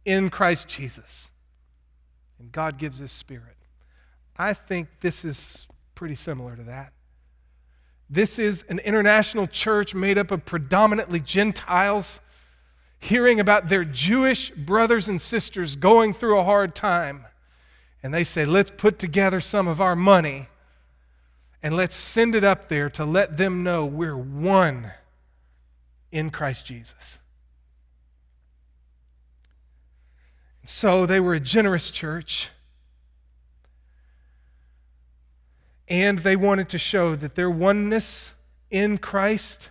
in 0.05 0.29
Christ 0.29 0.69
Jesus. 0.69 1.31
And 2.39 2.53
God 2.53 2.77
gives 2.77 2.99
His 2.99 3.11
Spirit. 3.11 3.57
I 4.37 4.53
think 4.53 4.89
this 5.01 5.25
is 5.25 5.67
pretty 5.95 6.15
similar 6.15 6.57
to 6.57 6.63
that. 6.65 6.93
This 8.11 8.39
is 8.39 8.67
an 8.69 8.81
international 8.81 9.47
church 9.47 9.95
made 9.95 10.19
up 10.19 10.31
of 10.31 10.45
predominantly 10.45 11.21
Gentiles 11.21 12.21
hearing 13.03 13.41
about 13.41 13.69
their 13.69 13.85
Jewish 13.85 14.51
brothers 14.51 15.09
and 15.09 15.21
sisters 15.21 15.75
going 15.75 16.15
through 16.15 16.39
a 16.39 16.45
hard 16.45 16.73
time. 16.73 17.27
And 18.01 18.15
they 18.15 18.23
say, 18.23 18.45
let's 18.45 18.71
put 18.71 19.01
together 19.01 19.41
some 19.41 19.67
of 19.67 19.81
our 19.81 19.97
money 19.97 20.47
and 21.65 21.75
let's 21.75 21.97
send 21.97 22.37
it 22.37 22.45
up 22.45 22.69
there 22.69 22.89
to 22.91 23.05
let 23.05 23.37
them 23.37 23.65
know 23.65 23.85
we're 23.85 24.17
one 24.17 24.93
in 26.13 26.31
Christ 26.31 26.65
Jesus. 26.65 27.23
So 30.65 31.05
they 31.05 31.19
were 31.19 31.35
a 31.35 31.41
generous 31.41 31.91
church. 31.91 32.51
And 35.89 36.21
they 36.21 36.37
wanted 36.37 36.69
to 36.69 36.79
show 36.79 37.17
that 37.17 37.35
their 37.35 37.51
oneness 37.51 38.35
in 38.71 38.99
Christ 38.99 39.71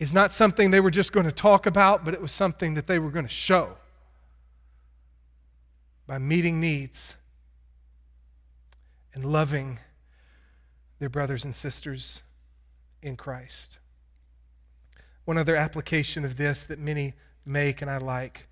is 0.00 0.14
not 0.14 0.32
something 0.32 0.70
they 0.70 0.80
were 0.80 0.90
just 0.90 1.12
going 1.12 1.26
to 1.26 1.32
talk 1.32 1.66
about, 1.66 2.04
but 2.06 2.14
it 2.14 2.22
was 2.22 2.32
something 2.32 2.72
that 2.74 2.86
they 2.86 2.98
were 2.98 3.10
going 3.10 3.26
to 3.26 3.30
show 3.30 3.76
by 6.06 6.18
meeting 6.18 6.58
needs 6.58 7.16
and 9.14 9.24
loving 9.24 9.78
their 10.98 11.10
brothers 11.10 11.44
and 11.44 11.54
sisters 11.54 12.22
in 13.02 13.14
Christ. 13.14 13.78
One 15.26 15.36
other 15.36 15.54
application 15.54 16.24
of 16.24 16.38
this 16.38 16.64
that 16.64 16.78
many 16.78 17.12
make 17.44 17.82
and 17.82 17.90
I 17.90 17.98
like 17.98 18.48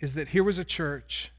is 0.00 0.14
that 0.14 0.28
here 0.28 0.44
was 0.44 0.58
a 0.58 0.64
church, 0.64 1.32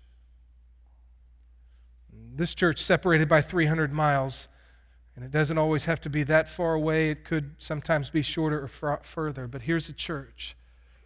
this 2.11 2.55
church 2.55 2.81
separated 2.81 3.29
by 3.29 3.43
300 3.43 3.93
miles, 3.93 4.47
And 5.15 5.23
it 5.23 5.31
doesn't 5.31 5.57
always 5.57 5.85
have 5.85 6.01
to 6.01 6.09
be 6.09 6.23
that 6.23 6.49
far 6.49 6.73
away, 6.73 7.09
it 7.09 7.23
could 7.23 7.55
sometimes 7.57 8.09
be 8.09 8.21
shorter 8.21 8.63
or 8.63 8.67
fr- 8.67 9.01
further. 9.01 9.47
But 9.47 9.61
here's 9.61 9.87
a 9.87 9.93
church 9.93 10.55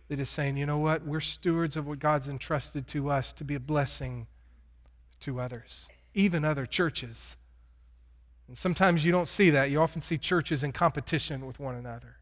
that 0.07 0.19
is 0.19 0.29
saying, 0.29 0.57
you 0.57 0.65
know 0.65 0.79
what? 0.79 1.05
We're 1.05 1.19
stewards 1.19 1.77
of 1.77 1.87
what 1.87 1.99
God's 1.99 2.27
entrusted 2.27 2.87
to 2.87 3.11
us 3.11 3.31
to 3.33 3.43
be 3.43 3.53
a 3.53 3.59
blessing 3.59 4.25
to 5.19 5.39
others, 5.39 5.87
even 6.15 6.43
other 6.43 6.65
churches. 6.65 7.37
And 8.47 8.57
sometimes 8.57 9.05
you 9.05 9.11
don't 9.11 9.27
see 9.27 9.51
that. 9.51 9.69
You 9.69 9.79
often 9.79 10.01
see 10.01 10.17
churches 10.17 10.63
in 10.63 10.71
competition 10.71 11.45
with 11.45 11.59
one 11.59 11.75
another. 11.75 12.17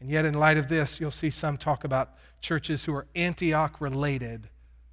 And 0.00 0.10
yet, 0.10 0.24
in 0.24 0.34
light 0.34 0.56
of 0.56 0.68
this, 0.68 0.98
you'll 0.98 1.10
see 1.10 1.30
some 1.30 1.58
talk 1.58 1.84
about 1.84 2.14
churches 2.40 2.84
who 2.84 2.94
are 2.94 3.06
Antioch 3.14 3.80
related 3.80 4.48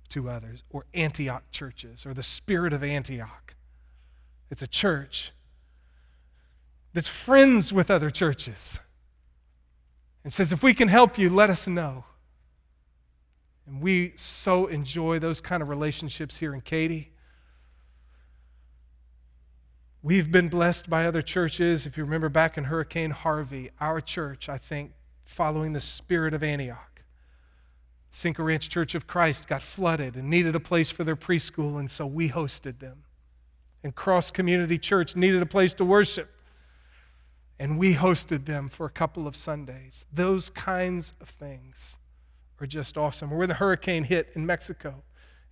to 0.10 0.30
others, 0.30 0.64
or 0.70 0.86
Antioch 0.94 1.44
churches, 1.52 2.06
or 2.06 2.14
the 2.14 2.24
spirit 2.24 2.74
of 2.74 2.84
Antioch. 2.84 3.56
It's 4.50 4.62
a 4.62 4.68
church 4.68 5.32
that's 6.94 7.08
friends 7.08 7.72
with 7.72 7.90
other 7.90 8.10
churches 8.10 8.80
and 10.24 10.32
says, 10.32 10.52
if 10.52 10.62
we 10.62 10.74
can 10.74 10.88
help 10.88 11.18
you, 11.18 11.30
let 11.30 11.50
us 11.50 11.68
know. 11.68 12.06
And 13.66 13.82
we 13.82 14.14
so 14.16 14.68
enjoy 14.68 15.20
those 15.20 15.42
kind 15.42 15.64
of 15.64 15.70
relationships 15.70 16.40
here 16.40 16.54
in 16.54 16.62
Katy. 16.62 17.12
We've 20.04 20.32
been 20.32 20.50
blessed 20.50 20.90
by 20.90 21.06
other 21.06 21.22
churches. 21.22 21.86
If 21.86 21.98
you 21.98 22.04
remember 22.04 22.28
back 22.28 22.58
in 22.58 22.66
Hurricane 22.66 23.12
Harvey, 23.12 23.70
our 23.80 24.02
church, 24.02 24.50
I 24.50 24.58
think, 24.58 24.92
following 25.24 25.74
the 25.74 25.80
spirit 25.80 26.34
of 26.34 26.44
Antioch, 26.44 27.04
Cinco 28.10 28.44
Ranch 28.44 28.68
Church 28.68 28.94
of 28.94 29.08
Christ 29.08 29.48
got 29.48 29.62
flooded 29.62 30.16
and 30.16 30.30
needed 30.30 30.56
a 30.56 30.60
place 30.60 30.90
for 30.90 31.04
their 31.04 31.16
preschool, 31.16 31.80
and 31.80 31.90
so 31.90 32.06
we 32.06 32.30
hosted 32.30 32.80
them. 32.80 33.04
And 33.84 33.96
Cross 33.96 34.32
Community 34.32 34.78
Church 34.78 35.16
needed 35.16 35.42
a 35.42 35.46
place 35.46 35.74
to 35.76 35.86
worship 35.86 36.30
and 37.62 37.78
we 37.78 37.94
hosted 37.94 38.46
them 38.46 38.68
for 38.68 38.88
a 38.88 38.90
couple 38.90 39.28
of 39.28 39.36
Sundays. 39.36 40.04
Those 40.12 40.50
kinds 40.50 41.14
of 41.22 41.30
things 41.30 42.00
are 42.60 42.66
just 42.66 42.98
awesome. 42.98 43.30
When 43.30 43.50
the 43.50 43.54
hurricane 43.54 44.04
hit 44.04 44.32
in 44.34 44.48
Mexico, 44.48 45.04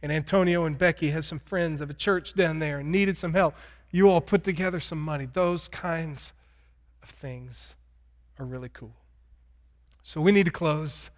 and 0.02 0.12
Antonio 0.12 0.66
and 0.66 0.76
Becky 0.76 1.12
had 1.12 1.24
some 1.24 1.38
friends 1.38 1.82
of 1.82 1.90
a 1.92 1.94
church 1.94 2.34
down 2.34 2.58
there 2.58 2.80
and 2.80 2.92
needed 2.92 3.16
some 3.16 3.34
help, 3.34 3.54
you 3.92 4.10
all 4.10 4.22
put 4.22 4.44
together 4.44 4.80
some 4.80 5.00
money. 5.00 5.28
Those 5.32 5.68
kinds 5.68 6.34
of 7.04 7.10
things 7.10 7.76
are 8.40 8.46
really 8.46 8.70
cool. 8.70 8.96
So 10.02 10.20
we 10.20 10.32
need 10.32 10.46
to 10.46 10.52
close. 10.52 11.12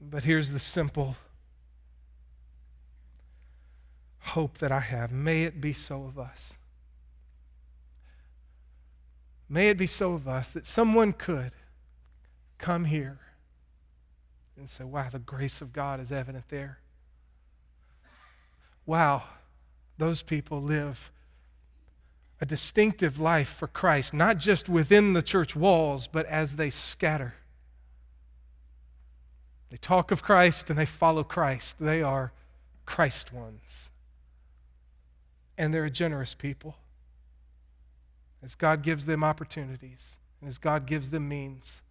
But 0.00 0.24
here's 0.24 0.50
the 0.50 0.58
simple 0.58 1.14
hope 4.18 4.58
that 4.58 4.72
I 4.72 4.80
have. 4.80 5.12
May 5.12 5.44
it 5.44 5.60
be 5.60 5.72
so 5.72 6.02
of 6.02 6.18
us. 6.18 6.58
May 9.48 9.68
it 9.68 9.78
be 9.78 9.86
so 9.86 10.14
of 10.14 10.26
us 10.26 10.50
that 10.50 10.66
someone 10.66 11.12
could 11.12 11.52
come 12.58 12.84
here 12.84 13.18
and 14.56 14.68
say, 14.68 14.84
wow, 14.84 15.08
the 15.10 15.18
grace 15.18 15.60
of 15.60 15.72
God 15.72 16.00
is 16.00 16.10
evident 16.10 16.48
there. 16.48 16.78
Wow, 18.86 19.22
those 19.98 20.22
people 20.22 20.60
live 20.62 21.10
a 22.40 22.46
distinctive 22.46 23.18
life 23.18 23.48
for 23.48 23.66
Christ, 23.66 24.12
not 24.12 24.38
just 24.38 24.68
within 24.68 25.12
the 25.12 25.22
church 25.22 25.56
walls, 25.56 26.06
but 26.06 26.26
as 26.26 26.56
they 26.56 26.70
scatter. 26.70 27.34
They 29.70 29.76
talk 29.76 30.10
of 30.10 30.22
Christ 30.22 30.70
and 30.70 30.78
they 30.78 30.86
follow 30.86 31.24
Christ. 31.24 31.78
They 31.80 32.02
are 32.02 32.32
Christ 32.84 33.32
ones. 33.32 33.90
And 35.58 35.72
they're 35.72 35.84
a 35.84 35.90
generous 35.90 36.34
people 36.34 36.76
as 38.46 38.54
God 38.54 38.82
gives 38.82 39.06
them 39.06 39.24
opportunities 39.24 40.20
and 40.40 40.48
as 40.48 40.56
God 40.56 40.86
gives 40.86 41.10
them 41.10 41.28
means, 41.28 41.82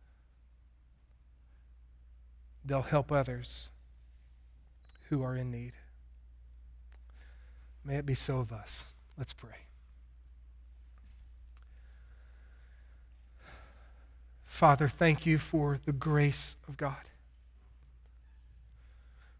they'll 2.63 2.81
help 2.81 3.11
others 3.11 3.71
who 5.09 5.21
are 5.21 5.35
in 5.35 5.51
need. 5.51 5.73
May 7.83 7.97
it 7.97 8.05
be 8.05 8.15
so 8.15 8.37
of 8.37 8.53
us. 8.53 8.93
Let's 9.17 9.33
pray. 9.33 9.49
Father, 14.45 14.87
thank 14.87 15.25
you 15.25 15.37
for 15.37 15.77
the 15.85 15.91
grace 15.91 16.55
of 16.69 16.77
God. 16.77 16.95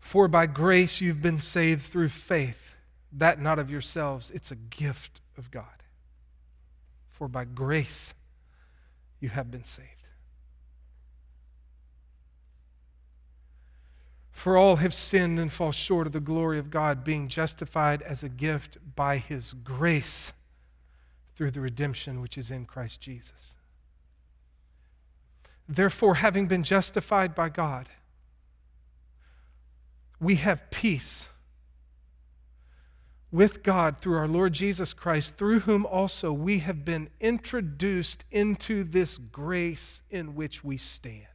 For 0.01 0.28
by 0.28 0.47
grace 0.47 0.99
you've 0.99 1.22
been 1.22 1.38
saved 1.38 1.84
through 1.84 2.09
faith, 2.09 2.76
that 3.13 3.41
not 3.41 3.57
of 3.57 3.72
yourselves, 3.72 4.30
it's 4.32 4.51
a 4.51 4.55
gift 4.55 5.22
of 5.38 5.49
God. 5.49 5.63
For 7.16 7.30
by 7.30 7.45
grace 7.45 8.13
you 9.22 9.30
have 9.30 9.49
been 9.49 9.63
saved. 9.63 9.88
For 14.34 14.57
all 14.57 14.76
have 14.76 14.93
sinned 14.93 15.39
and 15.39 15.51
fall 15.51 15.72
short 15.72 16.07
of 16.07 16.13
the 16.13 16.20
glory 16.20 16.59
of 16.59 16.70
God, 16.70 17.05
being 17.05 17.30
justified 17.30 18.01
as 18.01 18.22
a 18.22 18.28
gift 18.28 18.78
by 18.97 19.18
his 19.18 19.53
grace 19.53 20.34
through 21.36 21.51
the 21.51 21.61
redemption 21.61 22.20
which 22.20 22.38
is 22.38 22.51
in 22.51 22.66
Christ 22.66 22.99
Jesus. 22.99 23.55
Therefore, 25.70 26.16
having 26.16 26.47
been 26.47 26.63
justified 26.63 27.34
by 27.34 27.47
God, 27.47 27.88
we 30.20 30.36
have 30.36 30.70
peace 30.70 31.30
with 33.36 33.63
God 33.63 33.99
through 33.99 34.17
our 34.17 34.29
Lord 34.29 34.53
Jesus 34.53 34.93
Christ, 34.93 35.36
through 35.36 35.59
whom 35.61 35.86
also 35.86 36.31
we 36.31 36.59
have 36.59 36.86
been 36.86 37.09
introduced 37.19 38.23
into 38.31 38.86
this 38.86 39.17
grace 39.17 40.03
in 40.09 40.36
which 40.36 40.63
we 40.63 40.77
stand. 40.77 41.25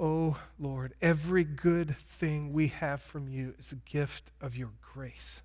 Oh 0.00 0.36
Lord, 0.58 0.94
every 1.00 1.44
good 1.44 1.96
thing 1.96 2.52
we 2.52 2.68
have 2.68 3.00
from 3.02 3.28
you 3.28 3.54
is 3.56 3.70
a 3.70 3.76
gift 3.76 4.32
of 4.40 4.56
your 4.56 4.70
grace. 4.80 5.42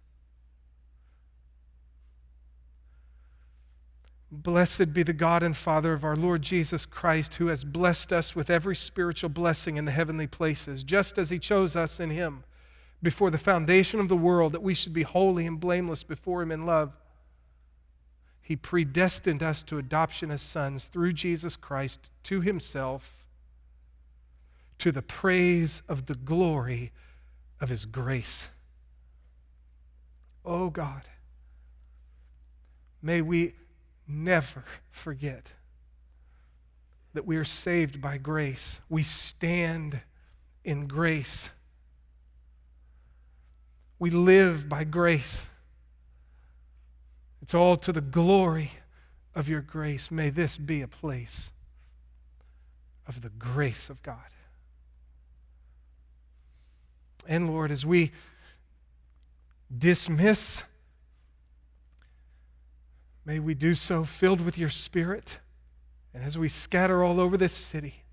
Blessed 4.32 4.94
be 4.94 5.04
the 5.04 5.14
God 5.14 5.44
and 5.44 5.56
Father 5.56 5.94
of 5.94 6.04
our 6.04 6.16
Lord 6.16 6.42
Jesus 6.42 6.86
Christ, 6.86 7.36
who 7.36 7.48
has 7.48 7.64
blessed 7.64 8.12
us 8.12 8.36
with 8.36 8.50
every 8.50 8.76
spiritual 8.76 9.30
blessing 9.30 9.78
in 9.78 9.86
the 9.86 9.92
heavenly 9.92 10.28
places, 10.28 10.84
just 10.84 11.18
as 11.18 11.30
he 11.30 11.40
chose 11.40 11.76
us 11.76 12.00
in 12.00 12.10
him 12.10 12.44
before 13.04 13.30
the 13.30 13.38
foundation 13.38 14.00
of 14.00 14.10
the 14.10 14.18
world, 14.18 14.52
that 14.54 14.64
we 14.64 14.74
should 14.74 14.94
be 14.94 15.04
holy 15.04 15.46
and 15.46 15.60
blameless 15.60 16.04
before 16.04 16.42
him 16.42 16.52
in 16.52 16.66
love. 16.66 16.94
He 18.42 18.56
predestined 18.56 19.42
us 19.42 19.64
to 19.64 19.78
adoption 19.78 20.32
as 20.32 20.42
sons 20.42 20.86
through 20.86 21.14
Jesus 21.14 21.56
Christ 21.56 22.10
to 22.24 22.42
himself, 22.42 23.26
to 24.80 24.92
the 24.92 25.02
praise 25.02 25.82
of 25.88 26.08
the 26.08 26.16
glory 26.16 26.92
of 27.62 27.70
his 27.70 27.86
grace. 27.86 28.50
Oh 30.44 30.70
God, 30.70 31.04
may 33.02 33.22
we 33.22 33.54
never 34.08 34.64
forget 34.92 35.54
that 37.14 37.26
we 37.26 37.38
are 37.38 37.46
saved 37.46 38.02
by 38.02 38.18
grace. 38.18 38.82
We 38.90 39.04
stand 39.04 40.02
in 40.64 40.88
grace. 40.88 41.52
We 44.00 44.10
live 44.10 44.68
by 44.68 44.84
grace. 44.84 45.48
It's 47.42 47.54
all 47.54 47.78
to 47.78 47.92
the 47.92 48.02
glory 48.02 48.72
of 49.34 49.48
your 49.48 49.62
grace. 49.62 50.12
May 50.12 50.30
this 50.30 50.58
be 50.58 50.82
a 50.82 50.88
place 50.88 51.52
of 53.08 53.22
the 53.22 53.30
grace 53.30 53.90
of 53.90 54.02
God. 54.04 54.18
And 57.28 57.50
Lord, 57.50 57.72
as 57.72 57.86
we 57.86 58.12
dismiss 59.76 60.64
May 63.26 63.40
we 63.40 63.56
do 63.56 63.74
so 63.74 64.04
filled 64.04 64.42
with 64.42 64.58
your 64.58 64.70
Spirit. 64.70 65.40
And 66.14 66.24
as 66.24 66.38
we 66.38 66.48
scatter 66.48 67.04
all 67.04 67.20
over 67.20 67.38
this 67.38 67.54
city, 67.54 68.04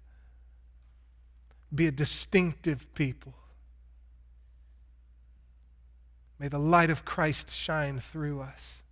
be 1.74 1.86
a 1.86 1.92
distinctive 1.92 2.92
people. 2.94 3.34
May 6.38 6.48
the 6.48 6.58
light 6.58 6.90
of 6.90 7.04
Christ 7.04 7.54
shine 7.54 8.00
through 8.00 8.40
us 8.40 8.82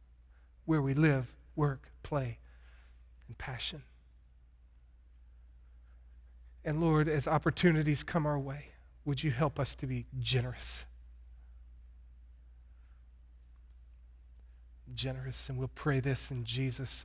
where 0.66 0.80
we 0.80 0.94
live, 0.94 1.26
work, 1.56 1.90
play, 2.02 2.38
and 3.26 3.36
passion. 3.36 3.82
And 6.64 6.80
Lord, 6.80 7.08
as 7.08 7.26
opportunities 7.26 8.04
come 8.04 8.26
our 8.26 8.38
way, 8.38 8.66
would 9.04 9.24
you 9.24 9.30
help 9.30 9.58
us 9.58 9.74
to 9.76 9.86
be 9.86 10.06
generous? 10.20 10.84
Generous. 14.94 15.48
And 15.48 15.58
we'll 15.58 15.70
pray 15.74 16.00
this 16.00 16.30
in 16.30 16.44
Jesus' 16.44 17.04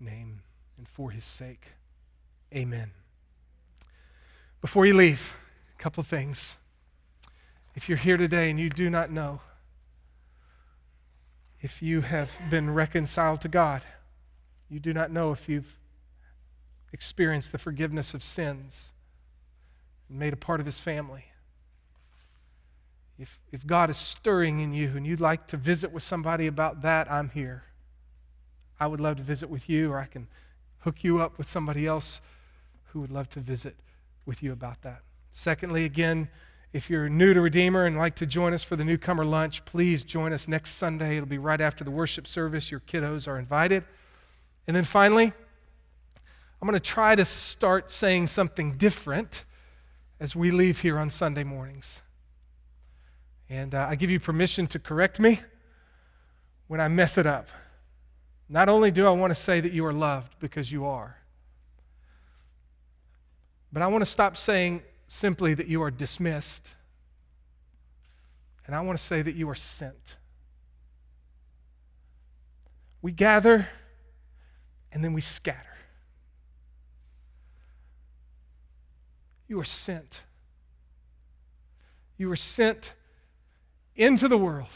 name 0.00 0.40
and 0.76 0.88
for 0.88 1.10
his 1.10 1.24
sake. 1.24 1.72
Amen. 2.54 2.90
Before 4.60 4.86
you 4.86 4.94
leave, 4.94 5.36
a 5.78 5.82
couple 5.82 6.02
things. 6.02 6.56
If 7.74 7.88
you're 7.88 7.98
here 7.98 8.16
today 8.16 8.50
and 8.50 8.58
you 8.58 8.70
do 8.70 8.88
not 8.88 9.10
know 9.10 9.40
if 11.60 11.82
you 11.82 12.02
have 12.02 12.30
been 12.50 12.72
reconciled 12.72 13.40
to 13.40 13.48
God, 13.48 13.82
you 14.68 14.78
do 14.78 14.92
not 14.92 15.10
know 15.10 15.32
if 15.32 15.48
you've 15.48 15.78
experienced 16.92 17.52
the 17.52 17.58
forgiveness 17.58 18.14
of 18.14 18.22
sins 18.22 18.92
and 20.08 20.18
made 20.18 20.32
a 20.32 20.36
part 20.36 20.60
of 20.60 20.66
His 20.66 20.78
family. 20.78 21.24
If, 23.18 23.38
if 23.52 23.66
God 23.66 23.90
is 23.90 23.96
stirring 23.96 24.60
in 24.60 24.72
you 24.72 24.92
and 24.96 25.06
you'd 25.06 25.20
like 25.20 25.46
to 25.48 25.56
visit 25.56 25.92
with 25.92 26.02
somebody 26.02 26.46
about 26.46 26.82
that, 26.82 27.10
I'm 27.10 27.30
here. 27.30 27.64
I 28.80 28.86
would 28.86 29.00
love 29.00 29.16
to 29.16 29.22
visit 29.22 29.48
with 29.48 29.68
you, 29.68 29.92
or 29.92 29.98
I 29.98 30.06
can 30.06 30.26
hook 30.80 31.04
you 31.04 31.20
up 31.20 31.38
with 31.38 31.48
somebody 31.48 31.86
else 31.86 32.20
who 32.86 33.00
would 33.00 33.12
love 33.12 33.28
to 33.30 33.40
visit 33.40 33.76
with 34.26 34.42
you 34.42 34.52
about 34.52 34.82
that. 34.82 35.02
Secondly, 35.30 35.84
again, 35.84 36.28
if 36.72 36.90
you're 36.90 37.08
new 37.08 37.32
to 37.34 37.40
Redeemer 37.40 37.86
and 37.86 37.96
like 37.96 38.16
to 38.16 38.26
join 38.26 38.52
us 38.52 38.64
for 38.64 38.74
the 38.74 38.84
newcomer 38.84 39.24
lunch, 39.24 39.64
please 39.64 40.02
join 40.02 40.32
us 40.32 40.48
next 40.48 40.72
Sunday. 40.72 41.16
It'll 41.16 41.28
be 41.28 41.38
right 41.38 41.60
after 41.60 41.84
the 41.84 41.90
worship 41.92 42.26
service. 42.26 42.70
Your 42.70 42.80
kiddos 42.80 43.28
are 43.28 43.38
invited. 43.38 43.84
And 44.66 44.76
then 44.76 44.84
finally, 44.84 45.32
I'm 46.60 46.68
going 46.68 46.74
to 46.74 46.80
try 46.80 47.14
to 47.14 47.24
start 47.24 47.90
saying 47.90 48.26
something 48.26 48.76
different 48.76 49.44
as 50.18 50.34
we 50.34 50.50
leave 50.50 50.80
here 50.80 50.98
on 50.98 51.10
Sunday 51.10 51.44
mornings. 51.44 52.02
And 53.48 53.74
uh, 53.74 53.86
I 53.88 53.94
give 53.94 54.10
you 54.10 54.18
permission 54.18 54.66
to 54.68 54.78
correct 54.78 55.20
me 55.20 55.40
when 56.66 56.80
I 56.80 56.88
mess 56.88 57.18
it 57.18 57.26
up. 57.26 57.48
Not 58.48 58.68
only 58.68 58.90
do 58.90 59.06
I 59.06 59.10
want 59.10 59.30
to 59.30 59.34
say 59.34 59.60
that 59.60 59.72
you 59.72 59.84
are 59.86 59.92
loved 59.92 60.38
because 60.38 60.70
you 60.70 60.86
are, 60.86 61.16
but 63.72 63.82
I 63.82 63.86
want 63.88 64.02
to 64.02 64.10
stop 64.10 64.36
saying 64.36 64.82
simply 65.08 65.54
that 65.54 65.66
you 65.66 65.82
are 65.82 65.90
dismissed. 65.90 66.70
And 68.66 68.74
I 68.74 68.80
want 68.80 68.98
to 68.98 69.04
say 69.04 69.20
that 69.20 69.34
you 69.34 69.48
are 69.50 69.54
sent. 69.54 70.16
We 73.02 73.12
gather 73.12 73.68
and 74.92 75.04
then 75.04 75.12
we 75.12 75.20
scatter. 75.20 75.76
You 79.48 79.60
are 79.60 79.64
sent. 79.64 80.22
You 82.16 82.30
are 82.30 82.36
sent 82.36 82.94
into 83.96 84.28
the 84.28 84.38
world 84.38 84.68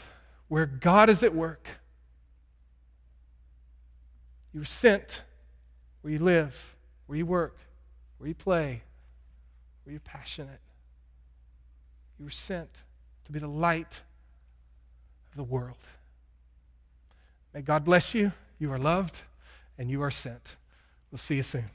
where 0.47 0.65
God 0.65 1.09
is 1.09 1.23
at 1.23 1.33
work. 1.33 1.67
You 4.53 4.61
were 4.61 4.65
sent 4.65 5.23
where 6.01 6.11
you 6.11 6.19
live, 6.19 6.75
where 7.07 7.17
you 7.17 7.25
work, 7.25 7.57
where 8.17 8.27
you 8.27 8.35
play, 8.35 8.81
where 9.83 9.91
you're 9.91 9.99
passionate. 10.01 10.59
You 12.17 12.25
were 12.25 12.31
sent 12.31 12.81
to 13.25 13.31
be 13.31 13.39
the 13.39 13.47
light 13.47 14.01
of 15.31 15.35
the 15.35 15.43
world. 15.43 15.77
May 17.53 17.61
God 17.61 17.85
bless 17.85 18.13
you. 18.13 18.31
You 18.59 18.71
are 18.71 18.77
loved 18.77 19.21
and 19.77 19.89
you 19.89 20.01
are 20.01 20.11
sent. 20.11 20.55
We'll 21.11 21.19
see 21.19 21.37
you 21.37 21.43
soon. 21.43 21.65